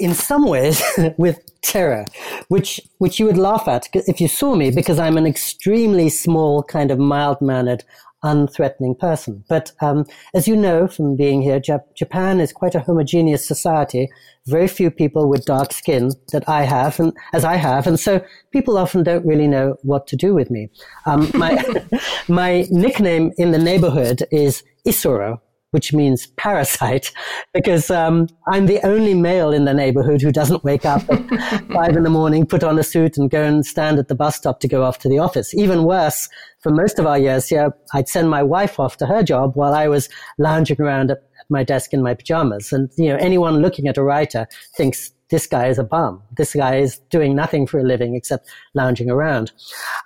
In 0.00 0.14
some 0.14 0.46
ways, 0.46 0.82
with 1.18 1.38
terror, 1.62 2.06
which 2.48 2.80
which 2.98 3.20
you 3.20 3.26
would 3.26 3.36
laugh 3.36 3.68
at 3.68 3.88
if 3.94 4.20
you 4.20 4.28
saw 4.28 4.54
me, 4.54 4.70
because 4.70 4.98
I'm 4.98 5.16
an 5.16 5.26
extremely 5.26 6.08
small, 6.08 6.62
kind 6.62 6.90
of 6.90 6.98
mild 6.98 7.40
mannered, 7.40 7.84
unthreatening 8.24 8.98
person. 8.98 9.44
But 9.48 9.72
um, 9.80 10.06
as 10.34 10.46
you 10.48 10.56
know 10.56 10.88
from 10.88 11.16
being 11.16 11.42
here, 11.42 11.60
Jap- 11.60 11.94
Japan 11.94 12.40
is 12.40 12.52
quite 12.52 12.74
a 12.74 12.80
homogeneous 12.80 13.46
society. 13.46 14.08
Very 14.46 14.68
few 14.68 14.90
people 14.90 15.28
with 15.28 15.44
dark 15.44 15.72
skin 15.72 16.12
that 16.32 16.48
I 16.48 16.62
have, 16.62 16.98
and 16.98 17.12
as 17.32 17.44
I 17.44 17.56
have, 17.56 17.86
and 17.86 18.00
so 18.00 18.24
people 18.52 18.78
often 18.78 19.02
don't 19.02 19.26
really 19.26 19.46
know 19.46 19.76
what 19.82 20.06
to 20.08 20.16
do 20.16 20.34
with 20.34 20.50
me. 20.50 20.70
Um, 21.06 21.30
my 21.34 21.62
my 22.28 22.66
nickname 22.70 23.32
in 23.36 23.52
the 23.52 23.58
neighborhood 23.58 24.22
is 24.30 24.62
Isoro, 24.86 25.40
which 25.70 25.92
means 25.92 26.26
parasite, 26.36 27.12
because 27.54 27.90
um, 27.90 28.28
I'm 28.48 28.66
the 28.66 28.84
only 28.86 29.14
male 29.14 29.52
in 29.52 29.64
the 29.64 29.74
neighborhood 29.74 30.20
who 30.20 30.32
doesn't 30.32 30.64
wake 30.64 30.84
up 30.84 31.02
at 31.10 31.68
five 31.72 31.96
in 31.96 32.02
the 32.02 32.10
morning, 32.10 32.46
put 32.46 32.64
on 32.64 32.78
a 32.78 32.82
suit, 32.82 33.16
and 33.16 33.30
go 33.30 33.42
and 33.42 33.64
stand 33.64 33.98
at 33.98 34.08
the 34.08 34.14
bus 34.14 34.36
stop 34.36 34.60
to 34.60 34.68
go 34.68 34.84
off 34.84 34.98
to 35.00 35.08
the 35.08 35.18
office. 35.18 35.54
Even 35.54 35.84
worse, 35.84 36.28
for 36.60 36.70
most 36.70 36.98
of 36.98 37.06
our 37.06 37.18
years 37.18 37.48
here, 37.48 37.74
I'd 37.94 38.08
send 38.08 38.30
my 38.30 38.42
wife 38.42 38.78
off 38.78 38.96
to 38.98 39.06
her 39.06 39.22
job 39.22 39.52
while 39.54 39.74
I 39.74 39.88
was 39.88 40.08
lounging 40.38 40.80
around 40.80 41.10
at 41.10 41.22
my 41.48 41.64
desk 41.64 41.92
in 41.92 42.02
my 42.02 42.14
pajamas. 42.14 42.72
And 42.72 42.90
you 42.96 43.08
know, 43.08 43.16
anyone 43.16 43.60
looking 43.60 43.88
at 43.88 43.96
a 43.96 44.02
writer 44.02 44.46
thinks 44.76 45.12
this 45.30 45.46
guy 45.46 45.68
is 45.68 45.78
a 45.78 45.84
bum. 45.84 46.22
This 46.36 46.54
guy 46.54 46.76
is 46.76 46.98
doing 47.10 47.34
nothing 47.34 47.66
for 47.66 47.78
a 47.78 47.84
living 47.84 48.16
except 48.16 48.48
lounging 48.74 49.10
around. 49.10 49.52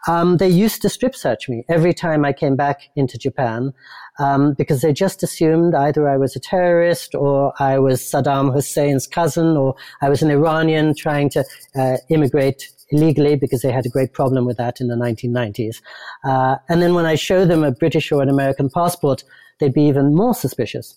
Um, 0.07 0.37
they 0.37 0.49
used 0.49 0.83
to 0.83 0.89
strip 0.89 1.17
search 1.17 1.49
me 1.49 1.65
every 1.69 1.95
time 1.95 2.25
I 2.25 2.33
came 2.33 2.57
back 2.57 2.83
into 2.95 3.19
Japan 3.19 3.73
um, 4.19 4.55
because 4.55 4.81
they 4.83 4.93
just 4.93 5.23
assumed 5.23 5.75
either 5.75 6.09
I 6.09 6.17
was 6.17 6.37
a 6.37 6.41
terrorist 6.41 7.15
or 7.15 7.53
I 7.59 7.79
was 7.79 8.01
Saddam 8.01 8.53
Hussein's 8.53 9.07
cousin 9.07 9.57
or 9.57 9.75
I 10.03 10.09
was 10.09 10.23
an 10.23 10.31
Iranian 10.31 10.95
trying 10.97 11.31
to 11.31 11.45
uh, 11.77 11.97
immigrate 12.11 12.71
illegally 12.91 13.37
because 13.37 13.63
they 13.63 13.73
had 13.73 13.87
a 13.87 13.91
great 13.91 14.13
problem 14.13 14.45
with 14.45 14.57
that 14.57 14.81
in 14.81 14.89
the 14.89 14.95
1990s. 14.95 15.81
Uh, 16.25 16.57
and 16.69 16.81
then 16.81 16.95
when 16.95 17.07
I 17.07 17.15
show 17.15 17.45
them 17.45 17.65
a 17.65 17.73
British 17.73 18.13
or 18.13 18.23
an 18.23 18.29
American 18.29 18.71
passport, 18.71 19.25
they'd 19.59 19.75
be 19.75 19.83
even 19.85 20.15
more 20.15 20.35
suspicious. 20.35 20.95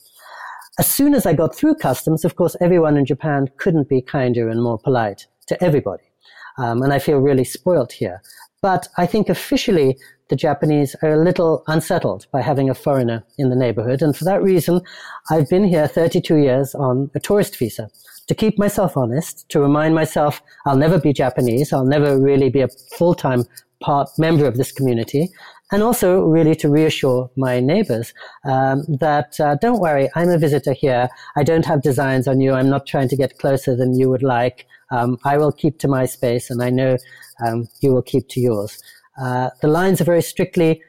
As 0.80 0.88
soon 0.88 1.15
as 1.15 1.25
I 1.25 1.34
got 1.34 1.56
through 1.56 1.75
customs, 1.75 2.23
of 2.23 2.36
course, 2.36 2.56
everyone 2.62 2.97
in 2.97 3.06
Japan 3.06 3.49
couldn't 3.58 3.89
be 3.89 4.01
kinder 4.01 4.47
and 4.47 4.62
more 4.62 4.77
polite 4.77 5.25
to 5.47 5.63
everybody. 5.63 6.03
Um, 6.60 6.82
and 6.84 6.93
I 6.93 6.99
feel 6.99 7.17
really 7.17 7.43
spoilt 7.43 7.91
here. 7.91 8.21
But 8.62 8.88
I 8.97 9.06
think 9.06 9.30
officially 9.30 9.97
the 10.30 10.36
Japanese 10.36 10.96
are 11.02 11.13
a 11.13 11.24
little 11.24 11.63
unsettled 11.68 12.28
by 12.32 12.42
having 12.42 12.70
a 12.70 12.76
foreigner 12.76 13.24
in 13.38 13.50
the 13.50 13.56
neighborhood. 13.56 14.02
And 14.02 14.16
for 14.16 14.26
that 14.26 14.44
reason, 14.44 14.82
I've 15.30 15.50
been 15.50 15.63
here 15.63 15.88
32 15.88 16.38
years 16.38 16.76
on 16.76 17.10
a 17.16 17.20
tourist 17.20 17.58
visa 17.58 17.90
to 18.28 18.36
keep 18.36 18.60
myself 18.60 18.98
honest, 18.98 19.48
to 19.50 19.60
remind 19.60 19.96
myself 19.96 20.42
I'll 20.66 20.78
never 20.78 21.00
be 21.00 21.13
Japanese. 21.13 21.72
I'll 21.72 21.86
never 21.86 22.20
really 22.20 22.50
be 22.50 22.62
a 22.62 22.68
full-time 22.68 23.46
part 23.80 24.10
member 24.18 24.46
of 24.46 24.58
this 24.58 24.72
community. 24.72 25.30
And 25.72 25.84
also 25.84 26.22
really 26.22 26.56
to 26.56 26.70
reassure 26.70 27.30
my 27.36 27.60
neighbors 27.60 28.13
um, 28.46 28.84
that 28.88 29.40
uh, 29.40 29.56
don't 29.56 29.82
worry, 29.82 30.10
I'm 30.16 30.30
a 30.30 30.38
visitor 30.38 30.74
here. 30.74 31.10
I 31.36 31.44
don't 31.44 31.66
have 31.66 31.82
designs 31.82 32.28
on 32.28 32.40
you. 32.40 32.54
I'm 32.54 32.70
not 32.70 32.86
trying 32.88 33.10
to 33.10 33.18
get 33.18 33.38
closer 33.38 33.76
than 33.76 33.98
you 33.98 34.10
would 34.10 34.24
like. 34.24 34.66
Um, 34.92 35.18
I 35.26 35.38
will 35.38 35.52
keep 35.52 35.80
to 35.80 35.90
my 35.90 36.06
space, 36.06 36.50
and 36.50 36.63
I 36.63 36.70
know 36.70 36.98
um, 37.46 37.68
you 37.82 37.94
will 37.94 38.02
keep 38.02 38.30
to 38.30 38.40
yours. 38.40 38.82
Uh, 39.17 39.49
the 39.62 39.67
lines 39.67 40.01
are 40.01 40.06
very 40.06 40.21
strictly 40.21 40.82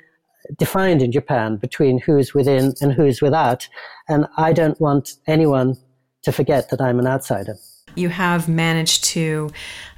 defined 0.56 1.02
in 1.02 1.12
Japan 1.12 1.56
between 1.56 1.98
who's 1.98 2.34
within 2.34 2.74
and 2.80 2.92
who's 2.92 3.20
without, 3.20 3.68
and 4.08 4.26
I 4.36 4.52
don't 4.52 4.80
want 4.80 5.14
anyone 5.26 5.76
to 6.22 6.32
forget 6.32 6.70
that 6.70 6.80
I'm 6.80 6.98
an 6.98 7.06
outsider. 7.06 7.56
You 7.94 8.10
have 8.10 8.48
managed 8.48 9.04
to 9.04 9.50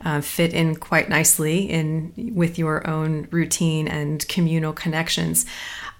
uh, 0.04 0.20
fit 0.20 0.54
in 0.54 0.76
quite 0.76 1.08
nicely 1.08 1.68
in 1.68 2.32
with 2.34 2.58
your 2.58 2.88
own 2.88 3.28
routine 3.30 3.88
and 3.88 4.26
communal 4.28 4.72
connections. 4.72 5.44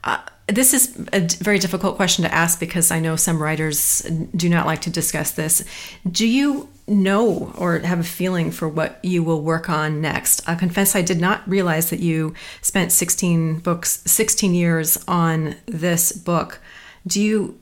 Uh, 0.04 0.18
this 0.46 0.72
is 0.72 0.96
a 1.12 1.20
very 1.42 1.58
difficult 1.58 1.96
question 1.96 2.24
to 2.24 2.34
ask 2.34 2.58
because 2.58 2.90
I 2.90 3.00
know 3.00 3.16
some 3.16 3.40
writers 3.40 4.00
do 4.34 4.48
not 4.48 4.66
like 4.66 4.80
to 4.82 4.90
discuss 4.90 5.32
this. 5.32 5.64
Do 6.10 6.26
you 6.26 6.68
know 6.90 7.52
or 7.56 7.78
have 7.78 8.00
a 8.00 8.04
feeling 8.04 8.50
for 8.50 8.68
what 8.68 9.02
you 9.04 9.22
will 9.22 9.40
work 9.40 9.70
on 9.70 10.00
next. 10.00 10.46
I 10.48 10.54
confess 10.54 10.94
I 10.94 11.02
did 11.02 11.20
not 11.20 11.48
realize 11.48 11.90
that 11.90 12.00
you 12.00 12.34
spent 12.60 12.92
16 12.92 13.60
books, 13.60 14.02
16 14.06 14.54
years 14.54 15.02
on 15.08 15.56
this 15.66 16.12
book. 16.12 16.60
Do 17.06 17.22
you 17.22 17.58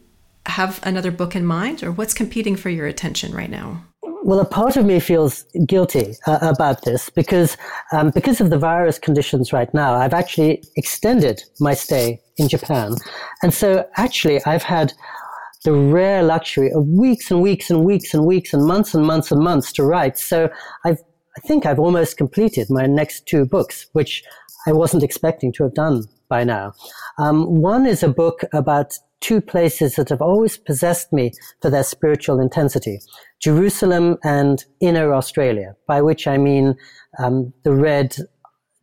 have 0.47 0.81
another 0.83 1.11
book 1.11 1.37
in 1.37 1.45
mind 1.45 1.83
or 1.83 1.93
what's 1.93 2.14
competing 2.14 2.57
for 2.57 2.71
your 2.71 2.87
attention 2.87 3.33
right 3.33 3.51
now? 3.51 3.85
Well, 4.25 4.41
a 4.41 4.45
part 4.45 4.77
of 4.77 4.85
me 4.85 4.99
feels 4.99 5.45
guilty 5.67 6.14
uh, 6.27 6.38
about 6.43 6.83
this 6.83 7.09
because 7.09 7.57
um, 7.93 8.11
because 8.11 8.41
of 8.41 8.51
the 8.51 8.59
virus 8.59 8.99
conditions 8.99 9.53
right 9.53 9.73
now, 9.73 9.95
I've 9.95 10.12
actually 10.12 10.62
extended 10.77 11.43
my 11.61 11.75
stay 11.75 12.21
in 12.37 12.49
Japan, 12.49 12.97
and 13.43 13.55
so 13.55 13.88
actually 13.97 14.45
I've 14.45 14.64
had 14.64 14.93
the 15.64 15.73
rare 15.73 16.23
luxury 16.23 16.71
of 16.73 16.87
weeks 16.87 17.31
and 17.31 17.42
weeks 17.42 17.71
and 17.71 17.85
weeks 17.85 18.14
and 18.14 18.25
weeks 18.25 18.53
and 18.53 18.66
months 18.66 18.94
and 18.94 19.05
months 19.05 19.31
and 19.31 19.40
months 19.40 19.73
to 19.73 19.83
write. 19.83 20.18
So 20.18 20.51
I've, 20.85 20.99
I 21.37 21.40
think 21.40 21.66
I've 21.66 21.79
almost 21.79 22.16
completed 22.16 22.68
my 22.71 22.87
next 22.87 23.27
two 23.27 23.44
books, 23.44 23.87
which 23.92 24.23
I 24.66 24.73
wasn't 24.73 25.03
expecting 25.03 25.53
to 25.55 25.64
have 25.64 25.75
done 25.75 26.05
by 26.29 26.44
now. 26.44 26.75
Um, 27.18 27.61
one 27.62 27.87
is 27.87 28.03
a 28.03 28.09
book 28.09 28.42
about 28.53 28.94
two 29.21 29.40
places 29.40 29.97
that 29.97 30.09
have 30.09 30.23
always 30.23 30.57
possessed 30.57 31.12
me 31.12 31.33
for 31.61 31.71
their 31.71 31.83
spiritual 31.83 32.38
intensity 32.40 33.01
Jerusalem 33.40 34.16
and 34.25 34.64
inner 34.81 35.14
Australia, 35.14 35.77
by 35.87 36.03
which 36.03 36.27
I 36.27 36.38
mean 36.38 36.77
um, 37.18 37.53
the 37.62 37.73
red 37.73 38.16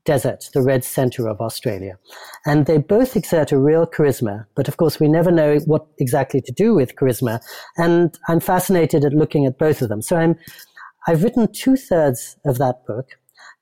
desert, 0.06 0.50
the 0.54 0.62
red 0.62 0.84
center 0.84 1.28
of 1.28 1.41
Australia. 1.41 1.98
And 2.46 2.65
they 2.65 2.78
both 2.78 3.15
exert 3.15 3.52
a 3.52 3.60
real 3.60 3.86
charisma, 3.86 4.46
but 4.56 4.68
of 4.68 4.78
course 4.78 5.00
we 5.00 5.08
never 5.08 5.32
know 5.32 5.58
what 5.65 5.86
exactly 6.00 6.41
to 6.41 6.52
do 6.52 6.74
with 6.74 6.96
charisma. 6.96 7.41
And 7.78 8.18
I'm 8.28 8.39
fascinated 8.39 9.04
at 9.04 9.13
looking 9.13 9.46
at 9.46 9.58
both 9.58 9.82
of 9.82 9.89
them. 9.89 10.02
So 10.02 10.15
I'm, 10.15 10.36
I've 11.08 11.24
written 11.24 11.52
two 11.52 11.76
thirds 11.76 12.38
of 12.46 12.58
that 12.60 12.86
book. 12.88 13.10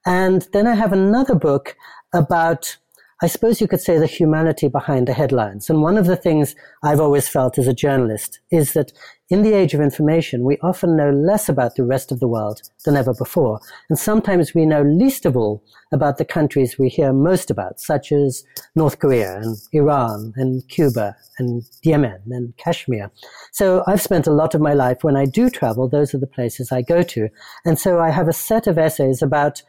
And 0.05 0.47
then 0.51 0.67
I 0.67 0.75
have 0.75 0.93
another 0.93 1.35
book 1.35 1.75
about 2.13 2.77
I 3.23 3.27
suppose 3.27 3.61
you 3.61 3.69
could 3.69 3.79
say 3.79 3.97
the 3.97 4.05
humanity 4.05 4.67
behind 4.67 5.07
the 5.07 5.13
headlines. 5.13 5.69
And 5.69 5.81
one 5.81 5.97
of 5.97 6.07
the 6.07 6.17
things 6.17 6.57
I've 6.83 6.99
always 6.99 7.29
felt 7.29 7.57
as 7.57 7.69
a 7.69 7.73
journalist 7.73 8.41
is 8.51 8.73
that 8.73 8.91
in 9.29 9.43
the 9.43 9.53
age 9.53 9.73
of 9.73 9.79
information, 9.79 10.43
we 10.43 10.57
often 10.57 10.97
know 10.97 11.09
less 11.09 11.47
about 11.47 11.75
the 11.75 11.85
rest 11.85 12.11
of 12.11 12.19
the 12.19 12.27
world 12.27 12.61
than 12.83 12.97
ever 12.97 13.13
before. 13.13 13.61
And 13.89 13.97
sometimes 13.97 14.53
we 14.53 14.65
know 14.65 14.81
least 14.81 15.25
of 15.25 15.37
all 15.37 15.63
about 15.93 16.17
the 16.17 16.25
countries 16.25 16.77
we 16.77 16.89
hear 16.89 17.13
most 17.13 17.49
about, 17.49 17.79
such 17.79 18.11
as 18.11 18.43
North 18.75 18.99
Korea 18.99 19.37
and 19.37 19.55
Iran 19.71 20.33
and 20.35 20.67
Cuba 20.67 21.15
and 21.39 21.63
Yemen 21.81 22.23
and 22.29 22.53
Kashmir. 22.57 23.09
So 23.53 23.85
I've 23.87 24.01
spent 24.01 24.27
a 24.27 24.33
lot 24.33 24.53
of 24.53 24.59
my 24.59 24.73
life 24.73 25.01
when 25.01 25.15
I 25.15 25.23
do 25.23 25.49
travel, 25.49 25.87
those 25.87 26.13
are 26.13 26.19
the 26.19 26.27
places 26.27 26.73
I 26.73 26.81
go 26.81 27.01
to. 27.03 27.29
And 27.63 27.79
so 27.79 28.01
I 28.01 28.09
have 28.09 28.27
a 28.27 28.33
set 28.33 28.67
of 28.67 28.77
essays 28.77 29.21
about 29.21 29.63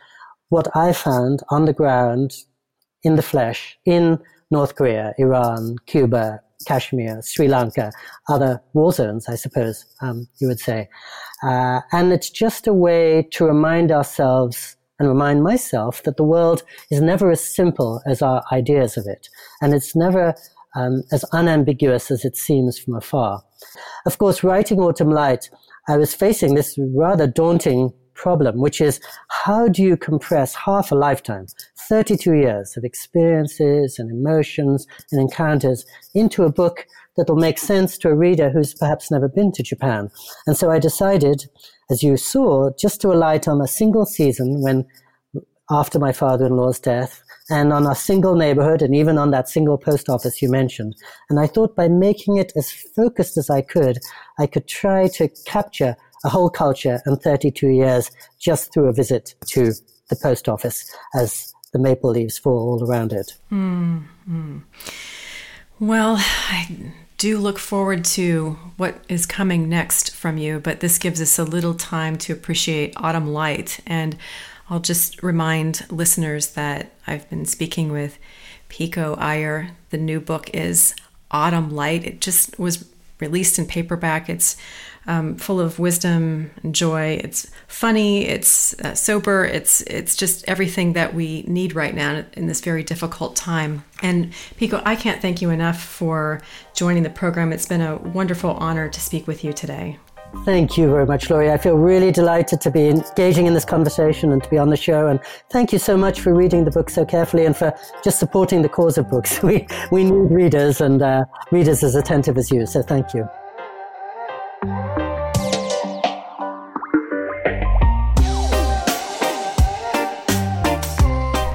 what 0.48 0.66
I 0.76 0.92
found 0.92 1.44
on 1.50 1.66
the 1.66 1.72
ground 1.72 2.34
in 3.04 3.16
the 3.16 3.22
flesh 3.22 3.78
in 3.84 4.18
North 4.50 4.74
Korea, 4.76 5.14
Iran, 5.18 5.76
Cuba, 5.86 6.40
Kashmir, 6.66 7.20
Sri 7.22 7.48
Lanka, 7.48 7.92
other 8.28 8.62
war 8.72 8.92
zones, 8.92 9.28
I 9.28 9.34
suppose 9.34 9.84
um, 10.00 10.26
you 10.40 10.48
would 10.48 10.60
say. 10.60 10.88
Uh, 11.42 11.80
and 11.92 12.12
it's 12.12 12.30
just 12.30 12.66
a 12.66 12.72
way 12.72 13.28
to 13.32 13.44
remind 13.44 13.92
ourselves 13.92 14.76
and 14.98 15.08
remind 15.08 15.42
myself 15.42 16.02
that 16.04 16.16
the 16.16 16.24
world 16.24 16.62
is 16.90 17.00
never 17.00 17.30
as 17.30 17.44
simple 17.44 18.00
as 18.06 18.22
our 18.22 18.42
ideas 18.52 18.96
of 18.96 19.06
it. 19.06 19.28
And 19.60 19.74
it's 19.74 19.96
never 19.96 20.34
um, 20.76 21.02
as 21.12 21.24
unambiguous 21.32 22.10
as 22.10 22.24
it 22.24 22.36
seems 22.36 22.78
from 22.78 22.94
afar. 22.94 23.42
Of 24.06 24.18
course, 24.18 24.44
writing 24.44 24.80
Autumn 24.80 25.10
Light, 25.10 25.50
I 25.88 25.96
was 25.96 26.14
facing 26.14 26.54
this 26.54 26.78
rather 26.78 27.26
daunting 27.26 27.92
problem, 28.14 28.58
which 28.58 28.80
is 28.80 29.00
how 29.28 29.68
do 29.68 29.82
you 29.82 29.96
compress 29.96 30.54
half 30.54 30.90
a 30.90 30.94
lifetime, 30.94 31.46
32 31.88 32.34
years 32.34 32.76
of 32.76 32.84
experiences 32.84 33.98
and 33.98 34.10
emotions 34.10 34.86
and 35.12 35.20
encounters 35.20 35.84
into 36.14 36.44
a 36.44 36.52
book 36.52 36.86
that 37.16 37.28
will 37.28 37.36
make 37.36 37.58
sense 37.58 37.96
to 37.98 38.08
a 38.08 38.14
reader 38.14 38.50
who's 38.50 38.74
perhaps 38.74 39.10
never 39.10 39.28
been 39.28 39.52
to 39.52 39.62
Japan. 39.62 40.10
And 40.46 40.56
so 40.56 40.70
I 40.70 40.78
decided, 40.78 41.46
as 41.90 42.02
you 42.02 42.16
saw, 42.16 42.70
just 42.78 43.00
to 43.02 43.12
alight 43.12 43.46
on 43.46 43.60
a 43.60 43.68
single 43.68 44.06
season 44.06 44.62
when 44.62 44.86
after 45.70 45.98
my 45.98 46.12
father-in-law's 46.12 46.78
death 46.78 47.22
and 47.50 47.72
on 47.72 47.86
a 47.86 47.94
single 47.94 48.34
neighborhood 48.34 48.82
and 48.82 48.94
even 48.94 49.18
on 49.18 49.30
that 49.30 49.48
single 49.48 49.78
post 49.78 50.08
office 50.08 50.42
you 50.42 50.50
mentioned. 50.50 50.94
And 51.30 51.40
I 51.40 51.46
thought 51.46 51.76
by 51.76 51.88
making 51.88 52.36
it 52.36 52.52
as 52.56 52.70
focused 52.70 53.36
as 53.36 53.50
I 53.50 53.62
could, 53.62 53.98
I 54.38 54.46
could 54.46 54.66
try 54.66 55.08
to 55.08 55.28
capture 55.46 55.96
a 56.24 56.28
whole 56.28 56.50
culture 56.50 57.00
and 57.04 57.20
32 57.20 57.68
years 57.68 58.10
just 58.40 58.72
through 58.72 58.88
a 58.88 58.92
visit 58.92 59.34
to 59.46 59.72
the 60.08 60.16
post 60.16 60.48
office 60.48 60.90
as 61.14 61.52
the 61.72 61.78
maple 61.78 62.10
leaves 62.10 62.38
fall 62.38 62.58
all 62.58 62.88
around 62.90 63.12
it. 63.12 63.36
Mm-hmm. 63.50 64.58
Well, 65.80 66.16
I 66.18 66.92
do 67.18 67.38
look 67.38 67.58
forward 67.58 68.04
to 68.04 68.58
what 68.76 69.04
is 69.08 69.26
coming 69.26 69.68
next 69.68 70.14
from 70.14 70.38
you, 70.38 70.60
but 70.60 70.80
this 70.80 70.98
gives 70.98 71.20
us 71.20 71.38
a 71.38 71.44
little 71.44 71.74
time 71.74 72.16
to 72.18 72.32
appreciate 72.32 72.94
autumn 72.96 73.32
light. 73.32 73.80
And 73.86 74.16
I'll 74.70 74.80
just 74.80 75.22
remind 75.22 75.86
listeners 75.90 76.48
that 76.52 76.92
I've 77.06 77.28
been 77.28 77.44
speaking 77.44 77.92
with 77.92 78.18
Pico 78.68 79.14
Iyer. 79.16 79.70
The 79.90 79.98
new 79.98 80.20
book 80.20 80.48
is 80.54 80.94
Autumn 81.30 81.74
Light. 81.74 82.04
It 82.04 82.20
just 82.20 82.58
was 82.58 82.88
released 83.20 83.58
in 83.58 83.66
paperback. 83.66 84.28
It's 84.28 84.56
um, 85.06 85.36
full 85.36 85.60
of 85.60 85.78
wisdom 85.78 86.50
and 86.62 86.74
joy. 86.74 87.20
It's 87.22 87.50
funny. 87.66 88.26
It's 88.26 88.78
uh, 88.80 88.94
sober. 88.94 89.44
It's 89.44 89.82
it's 89.82 90.16
just 90.16 90.44
everything 90.48 90.94
that 90.94 91.14
we 91.14 91.42
need 91.46 91.74
right 91.74 91.94
now 91.94 92.24
in 92.34 92.46
this 92.46 92.60
very 92.60 92.82
difficult 92.82 93.36
time. 93.36 93.84
And 94.02 94.32
Pico, 94.56 94.82
I 94.84 94.96
can't 94.96 95.20
thank 95.20 95.42
you 95.42 95.50
enough 95.50 95.82
for 95.82 96.40
joining 96.74 97.02
the 97.02 97.10
program. 97.10 97.52
It's 97.52 97.66
been 97.66 97.80
a 97.80 97.96
wonderful 97.96 98.52
honor 98.52 98.88
to 98.88 99.00
speak 99.00 99.26
with 99.26 99.44
you 99.44 99.52
today. 99.52 99.98
Thank 100.44 100.76
you 100.76 100.88
very 100.88 101.06
much, 101.06 101.30
Laurie. 101.30 101.50
I 101.50 101.56
feel 101.56 101.76
really 101.76 102.10
delighted 102.10 102.60
to 102.62 102.70
be 102.70 102.88
engaging 102.88 103.46
in 103.46 103.54
this 103.54 103.64
conversation 103.64 104.32
and 104.32 104.42
to 104.42 104.50
be 104.50 104.58
on 104.58 104.68
the 104.68 104.76
show. 104.76 105.06
And 105.06 105.20
thank 105.50 105.72
you 105.72 105.78
so 105.78 105.96
much 105.96 106.20
for 106.20 106.34
reading 106.34 106.64
the 106.64 106.70
book 106.70 106.90
so 106.90 107.04
carefully 107.04 107.46
and 107.46 107.56
for 107.56 107.72
just 108.02 108.18
supporting 108.18 108.62
the 108.62 108.68
cause 108.68 108.98
of 108.98 109.08
books. 109.08 109.40
We, 109.44 109.66
we 109.92 110.04
need 110.04 110.32
readers 110.32 110.80
and 110.80 111.00
uh, 111.00 111.26
readers 111.52 111.84
as 111.84 111.94
attentive 111.94 112.36
as 112.36 112.50
you. 112.50 112.66
So 112.66 112.82
thank 112.82 113.14
you. 113.14 113.28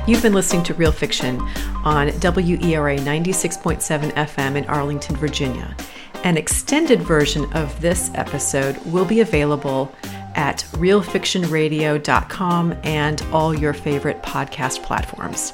You've 0.10 0.24
been 0.24 0.34
listening 0.34 0.64
to 0.64 0.74
Real 0.74 0.92
Fiction 0.92 1.40
on 1.86 2.08
WERA 2.08 2.98
96.7 2.98 4.12
FM 4.14 4.56
in 4.56 4.66
Arlington, 4.66 5.16
Virginia. 5.16 5.78
An 6.24 6.36
extended 6.36 7.00
version 7.00 7.46
of 7.54 7.80
this 7.80 8.10
episode 8.16 8.84
will 8.88 9.06
be 9.06 9.20
available 9.20 9.96
at 10.34 10.66
realfictionradio.com 10.72 12.76
and 12.84 13.22
all 13.32 13.54
your 13.54 13.74
favorite 13.74 14.24
podcast 14.24 14.82
platforms. 14.82 15.54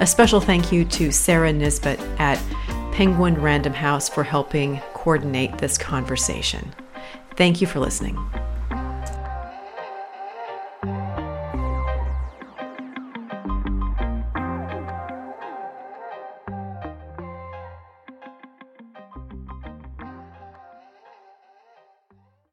A 0.00 0.06
special 0.08 0.40
thank 0.40 0.72
you 0.72 0.84
to 0.86 1.12
Sarah 1.12 1.52
Nisbet 1.52 2.00
at 2.18 2.42
Penguin 2.90 3.40
Random 3.40 3.74
House 3.74 4.08
for 4.08 4.24
helping 4.24 4.80
coordinate 4.94 5.58
this 5.58 5.78
conversation. 5.78 6.74
Thank 7.36 7.60
you 7.60 7.68
for 7.68 7.78
listening. 7.78 8.18